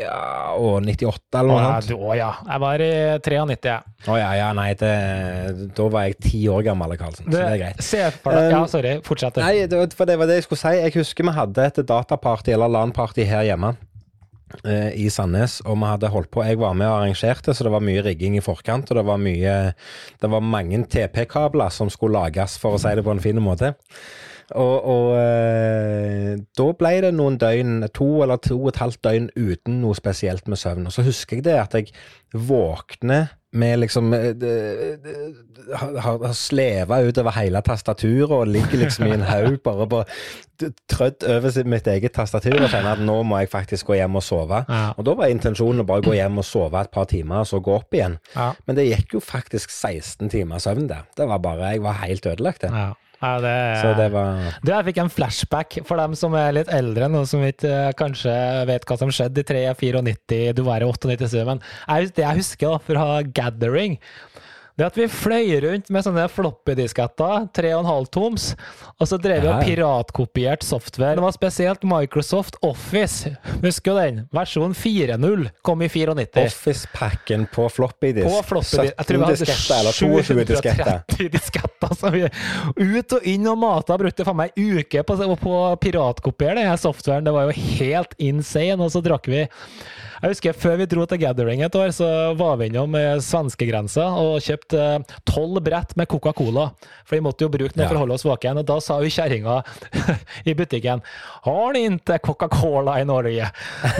[0.00, 1.98] ja, og 98 eller noe sånt?
[1.98, 2.30] å ja.
[2.46, 3.80] Jeg var i 93, jeg.
[4.06, 4.92] Å ja, ja, nei, det,
[5.76, 7.26] da var jeg ti år gammel, Karlsen.
[7.26, 7.82] Så det er greit.
[7.84, 8.94] Se for deg Ja, Um, sorry.
[9.06, 9.36] Fortsett.
[9.42, 10.74] Nei, det, for det var det jeg skulle si.
[10.78, 13.74] Jeg husker vi hadde et dataparty eller LAN-party her hjemme.
[14.64, 17.72] Eh, I Sandnes, og vi hadde holdt på Jeg var med og arrangerte, så det
[17.74, 18.90] var mye rigging i forkant.
[18.90, 19.56] Og det var mye
[20.20, 23.74] Det var mange TP-kabler som skulle lages, for å si det på en fin måte.
[24.54, 29.26] Og, og eh, da ble det noen døgn, to eller to og et halvt døgn
[29.34, 30.86] uten noe spesielt med søvn.
[30.86, 31.90] Og så husker jeg det at jeg
[32.30, 34.96] våkner med liksom eh,
[36.02, 40.02] har sleva utover hele tastaturet og ligger liksom i en haug bare på
[40.88, 44.24] trødd over mitt eget tastatur og kjenner at nå må jeg faktisk gå hjem og
[44.24, 44.62] sove.
[44.68, 44.92] Ja.
[44.96, 47.60] Og da var intensjonen å bare gå hjem og sove et par timer, og så
[47.60, 48.18] gå opp igjen.
[48.36, 48.52] Ja.
[48.66, 51.04] Men det gikk jo faktisk 16 timer søvn der.
[51.16, 52.72] Det var bare Jeg var helt ødelagt, det.
[52.72, 52.94] Ja.
[53.26, 56.70] Ja, det, Så det var Du, jeg fikk en flashback for dem som er litt
[56.72, 58.34] eldre, noen som ikke eh, kanskje
[58.70, 62.76] vet hva som skjedde i 93-94, du var i 98, men jeg, det jeg husker
[62.76, 63.98] da fra Gathering,
[64.76, 68.50] det at vi fløy rundt med sånne floppy-disketter, 3,5 toms,
[69.00, 71.16] og så drev vi og piratkopiert software.
[71.16, 74.20] Det var spesielt Microsoft Office, husker du den?
[74.36, 76.44] Versjon 4.0 kom i 94.
[76.44, 78.28] Office-packen på floppy-disk.
[78.28, 78.92] På floppy disk.
[78.92, 81.00] Jeg tror vi 17 hadde disketter eller 22 disketter.
[81.16, 81.94] 730 disketter.
[81.96, 82.24] Så vi
[82.76, 83.96] ut og inn og mata.
[84.00, 87.24] Brukte faen meg ei uke på, på å piratkopiere den softwaren.
[87.26, 88.80] Det var jo helt insane.
[88.82, 89.46] Og så drakk vi
[90.22, 92.08] Jeg husker Før vi dro til Gathering et år, så
[92.38, 94.82] var vi innom eh, svenskegrensa og kjøpte
[95.28, 96.70] tolv brett med Coca-Cola.
[97.06, 97.90] For vi måtte jo bruke noe Ja.
[97.90, 98.58] for å holde oss våken.
[98.62, 99.58] Og da sa jo kjerringa
[100.50, 101.02] i butikken
[101.46, 103.50] Har ni ikke Coca-Cola i Norge?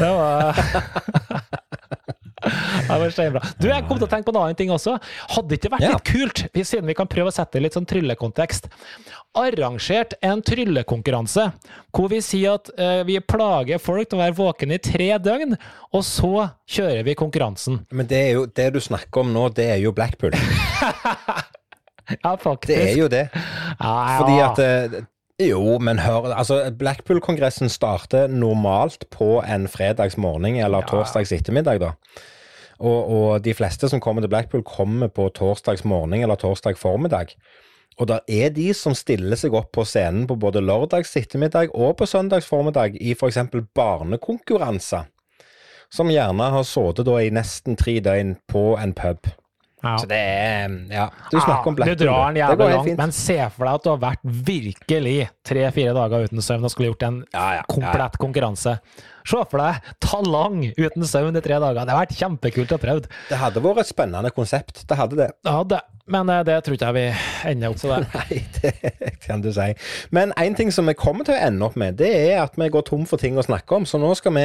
[0.00, 0.56] Det var
[2.88, 3.42] det var steinbra.
[3.60, 4.96] Du, jeg kom til å tenke på en annen ting også.
[5.34, 5.92] Hadde det ikke vært Ja.
[5.96, 8.68] litt kult, siden vi kan prøve å sette det i litt sånn tryllekontekst,
[9.36, 11.42] arrangert en tryllekonkurranse
[11.96, 15.56] hvor vi sier at uh, vi plager folk til å være våkne i tre døgn,
[15.92, 16.30] og så
[16.72, 17.82] kjører vi konkurransen.
[17.92, 20.32] Men det, jo, det du snakker om nå, det er jo Blackpool.
[22.22, 22.70] Ja, faktisk.
[22.70, 23.24] Det er jo det.
[23.34, 25.00] ja, Fordi at uh,
[25.42, 30.88] Jo, men hør altså Blackpool-kongressen starter normalt på en fredagsmorgen eller Ja.
[30.92, 31.90] torsdags ettermiddag, da.
[32.76, 37.32] Og, og de fleste som kommer til Blackpool, kommer på torsdags morgen eller torsdag formiddag.
[37.96, 41.96] Og det er de som stiller seg opp på scenen på både lørdags ettermiddag og
[42.00, 43.40] på søndags formiddag i f.eks.
[43.76, 45.08] barnekonkurranser.
[45.92, 49.30] Som gjerne har sittet da i nesten tre døgn på en pub.
[49.84, 49.96] Ja.
[50.00, 51.96] Så det er Ja, du snakker om Blackpool.
[51.96, 52.98] Du drar den jævlig langt, fint.
[52.98, 56.90] men se for deg at du har vært virkelig tre-fire dager uten søvn og skulle
[56.90, 58.78] gjort en Ja, ja, ja, komplett konkurranse.
[59.26, 61.82] Se for deg Talang uten søvn i tre dager.
[61.82, 63.12] Det har vært kjempekult å prøve.
[63.30, 64.84] Det hadde vært et spennende konsept.
[64.86, 65.30] Det hadde det.
[65.46, 65.82] Ja, det.
[66.06, 67.98] Men eh, det tror ikke jeg vi ender opp til det.
[68.14, 69.66] Nei, det kan du si.
[70.14, 72.68] Men én ting som vi kommer til å ende opp med, det er at vi
[72.70, 73.86] går tom for ting å snakke om.
[73.88, 74.44] Så nå skal vi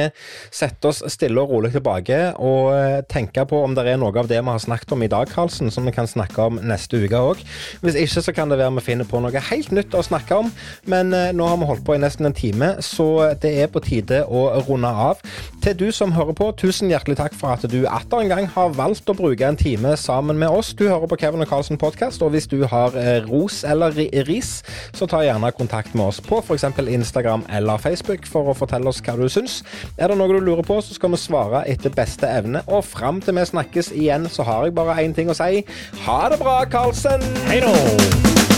[0.50, 4.30] sette oss stille og rolig tilbake og eh, tenke på om det er noe av
[4.30, 7.22] det vi har snakket om i dag, Karlsen, som vi kan snakke om neste uke
[7.30, 7.44] òg.
[7.84, 10.50] Hvis ikke så kan det være vi finner på noe helt nytt å snakke om.
[10.90, 13.08] Men eh, nå har vi holdt på i nesten en time, så
[13.38, 15.20] det er på tide å runde av.
[15.62, 18.74] Til du som hører på, tusen hjertelig takk for at du atter en gang har
[18.76, 20.72] valgt å bruke en time sammen med oss.
[20.74, 23.94] Du hører på Kevin og Karlsen podkast, og hvis du har eh, ros eller
[24.28, 24.54] ris,
[24.96, 26.66] så ta gjerne kontakt med oss på f.eks.
[26.82, 29.60] Instagram eller Facebook for å fortelle oss hva du syns.
[29.96, 32.64] Er det noe du lurer på, så skal vi svare etter beste evne.
[32.68, 35.64] Og fram til vi snakkes igjen, så har jeg bare én ting å si.
[36.06, 37.22] Ha det bra, Karlsen!
[37.48, 38.51] Hei då!